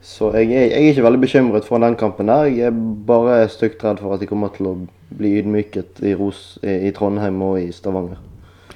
Så 0.00 0.30
jeg 0.36 0.52
er, 0.52 0.68
jeg 0.70 0.72
er 0.72 0.92
ikke 0.92 1.02
veldig 1.02 1.20
bekymret 1.20 1.64
for 1.66 1.78
den 1.82 1.96
kampen 1.96 2.28
der. 2.28 2.44
Jeg 2.44 2.70
er 2.70 2.78
bare 3.06 3.48
stygt 3.48 3.84
redd 3.84 3.98
for 3.98 4.14
at 4.14 4.20
de 4.20 4.26
kommer 4.30 4.52
til 4.54 4.70
å 4.70 4.74
bli 5.18 5.34
ydmyket 5.40 6.02
i, 6.06 6.14
Ros, 6.14 6.58
i, 6.62 6.90
Trondheim 6.94 7.40
og 7.42 7.58
i 7.60 7.72
Stavanger. 7.74 8.20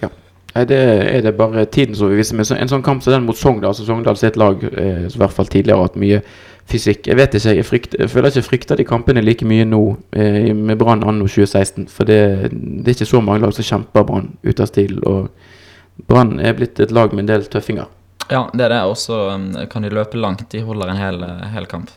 Ja. 0.02 0.10
Nei, 0.56 0.64
det 0.68 0.80
er 0.82 1.20
det 1.22 1.36
bare 1.38 1.64
tiden 1.64 1.94
som 1.94 2.10
vil 2.10 2.18
vise. 2.18 2.34
Men 2.36 2.48
en 2.58 2.72
sånn 2.72 2.82
kamp 2.82 3.04
som 3.04 3.14
den 3.14 3.28
mot 3.28 3.38
Sogndal, 3.38 3.70
altså 3.70 3.86
Sogndal 3.86 4.18
sitt 4.18 4.36
lag 4.40 4.64
eh, 4.72 5.06
som 5.06 5.20
i 5.20 5.22
hvert 5.22 5.36
fall 5.38 5.50
tidligere 5.52 5.78
har 5.78 5.90
hatt 5.90 6.00
mye 6.00 6.22
fysikk 6.70 7.08
Jeg 7.10 7.18
vet 7.18 7.32
ikke, 7.34 7.54
jeg, 7.56 7.66
frykt, 7.66 7.96
jeg 7.98 8.10
føler 8.10 8.30
ikke 8.30 8.46
frykter 8.46 8.78
de 8.78 8.84
kampene 8.86 9.22
like 9.24 9.46
mye 9.46 9.64
nå 9.66 9.80
eh, 10.14 10.52
med 10.54 10.78
Brann 10.78 11.02
anno 11.06 11.26
2016. 11.30 11.88
For 11.90 12.08
det, 12.08 12.20
det 12.50 12.86
er 12.86 12.98
ikke 12.98 13.12
så 13.14 13.22
mange 13.22 13.46
lag 13.46 13.54
som 13.54 13.66
kjemper 13.66 14.06
Brann 14.08 14.32
ut 14.42 14.62
av 14.62 14.70
stil. 14.70 14.98
Og 15.06 16.06
Brann 16.08 16.38
er 16.40 16.58
blitt 16.58 16.82
et 16.82 16.94
lag 16.94 17.14
med 17.14 17.26
en 17.26 17.34
del 17.36 17.50
tøffinger. 17.50 17.90
Ja, 18.30 18.46
det 18.52 18.66
er 18.66 18.74
det. 18.76 18.82
Og 18.88 18.96
så 19.00 19.18
um, 19.34 19.50
kan 19.70 19.84
de 19.84 19.92
løpe 19.92 20.20
langt. 20.20 20.44
De 20.50 20.62
holder 20.64 20.92
en 20.92 21.00
hel, 21.00 21.22
eh, 21.26 21.46
hel 21.54 21.66
kamp. 21.70 21.90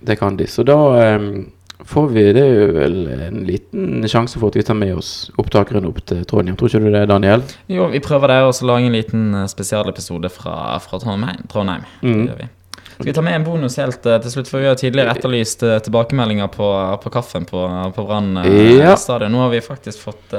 Det 0.00 0.18
kan 0.20 0.36
de. 0.36 0.46
Så 0.50 0.64
da 0.66 0.76
um, 1.16 1.46
får 1.86 2.08
vi 2.12 2.24
Det 2.32 2.42
er 2.42 2.52
jo 2.54 2.66
vel 2.76 2.98
en 3.28 3.40
liten 3.46 4.08
sjanse 4.08 4.40
for 4.40 4.50
at 4.50 4.58
vi 4.58 4.64
tar 4.66 4.78
med 4.78 4.94
oss 4.96 5.30
opptakeren 5.40 5.88
opp 5.88 6.02
til 6.08 6.24
Trondheim. 6.28 6.58
Tror 6.58 6.72
ikke 6.72 6.84
du 6.84 6.90
det, 6.92 7.06
Daniel? 7.10 7.44
Jo, 7.72 7.88
vi 7.92 8.02
prøver 8.04 8.34
det, 8.34 8.42
og 8.48 8.54
så 8.56 8.68
lage 8.68 8.88
en 8.88 8.96
liten 8.96 9.26
eh, 9.34 9.48
spesialepisode 9.50 10.30
fra, 10.32 10.76
fra 10.84 11.02
Trondheim. 11.02 11.46
Trondheim. 11.52 11.88
Mm. 12.02 12.12
Det 12.12 12.30
gjør 12.30 12.44
vi. 12.44 12.52
Skal 12.96 13.10
vi 13.10 13.12
ta 13.12 13.22
med 13.22 13.34
en 13.36 13.44
bonus 13.44 13.74
helt 13.76 14.06
eh, 14.08 14.16
til 14.24 14.32
slutt? 14.32 14.48
For 14.48 14.62
vi 14.62 14.68
har 14.70 14.76
tidligere 14.80 15.12
etterlyst 15.12 15.60
eh, 15.68 15.76
tilbakemeldinger 15.84 16.48
på, 16.48 16.68
på 17.02 17.12
kaffen 17.12 17.44
på, 17.44 17.60
på 17.92 18.04
Brann 18.08 18.38
eh, 18.40 18.78
Ja. 18.78 18.94
stadion. 18.96 19.34
Nå 19.36 19.42
har 19.44 19.50
vi 19.52 19.60
faktisk 19.60 20.00
fått 20.06 20.32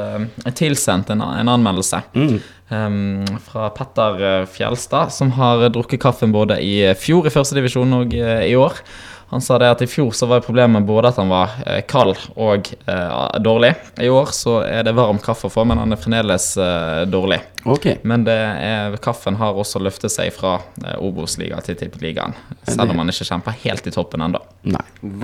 tilsendt 0.57 1.11
en, 1.13 1.21
en 1.21 1.53
anmeldelse 1.57 2.01
Mm. 2.17 2.37
Um, 2.69 3.23
fra 3.47 3.69
Petter 3.71 4.43
Fjelstad, 4.51 5.13
som 5.15 5.29
har 5.37 5.61
drukket 5.71 6.01
kaffen 6.03 6.33
både 6.35 6.57
i 6.59 6.73
fjor 6.99 7.29
i 7.29 7.31
førstedivisjon 7.31 7.93
og 8.01 8.11
i 8.17 8.55
år. 8.59 8.81
Han 9.29 9.41
sa 9.43 9.57
det 9.59 9.67
at 9.67 9.81
i 9.83 9.87
fjor 9.91 10.13
så 10.15 10.27
var 10.29 10.39
problemet 10.45 10.85
både 10.87 11.09
at 11.11 11.17
han 11.19 11.27
var 11.27 11.57
eh, 11.65 11.81
kald 11.87 12.15
og 12.39 12.69
eh, 12.87 13.39
dårlig. 13.43 13.73
I 13.99 14.07
år 14.07 14.31
så 14.31 14.61
er 14.63 14.85
det 14.87 14.93
varm 14.95 15.19
kaffe 15.19 15.49
å 15.49 15.51
få, 15.51 15.65
men 15.67 15.81
han 15.81 15.91
er 15.91 15.99
fremdeles 15.99 16.45
eh, 16.63 17.01
dårlig. 17.11 17.41
Ok. 17.67 17.89
Men 18.07 18.23
det 18.23 18.37
er, 18.37 18.95
kaffen 19.03 19.35
har 19.41 19.59
også 19.59 19.83
løftet 19.83 20.15
seg 20.15 20.31
fra 20.31 20.55
eh, 20.79 20.95
Obos-liga 21.03 21.59
til 21.65 21.75
Tippeligaen. 21.75 22.37
Selv 22.69 22.95
om 22.95 23.03
han 23.03 23.11
ikke 23.11 23.27
kjemper 23.27 23.59
helt 23.65 23.91
i 23.91 23.95
toppen 23.97 24.23
ennå. 24.29 24.39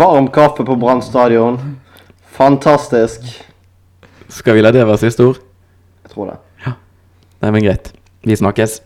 Varm 0.04 0.28
kaffe 0.36 0.68
på 0.68 0.76
Brann 0.84 1.04
stadion. 1.06 1.62
Fantastisk. 2.36 3.24
Skal 4.28 4.60
vi 4.60 4.66
la 4.66 4.76
det 4.76 4.84
være 4.84 5.00
siste 5.06 5.32
ord? 5.32 5.40
Jeg 6.04 6.12
tror 6.18 6.34
det. 6.34 6.42
Ja. 6.66 6.76
Nei, 7.40 7.56
men 7.56 7.64
greit. 7.64 7.94
Vi 8.28 8.36
snakkes. 8.36 8.82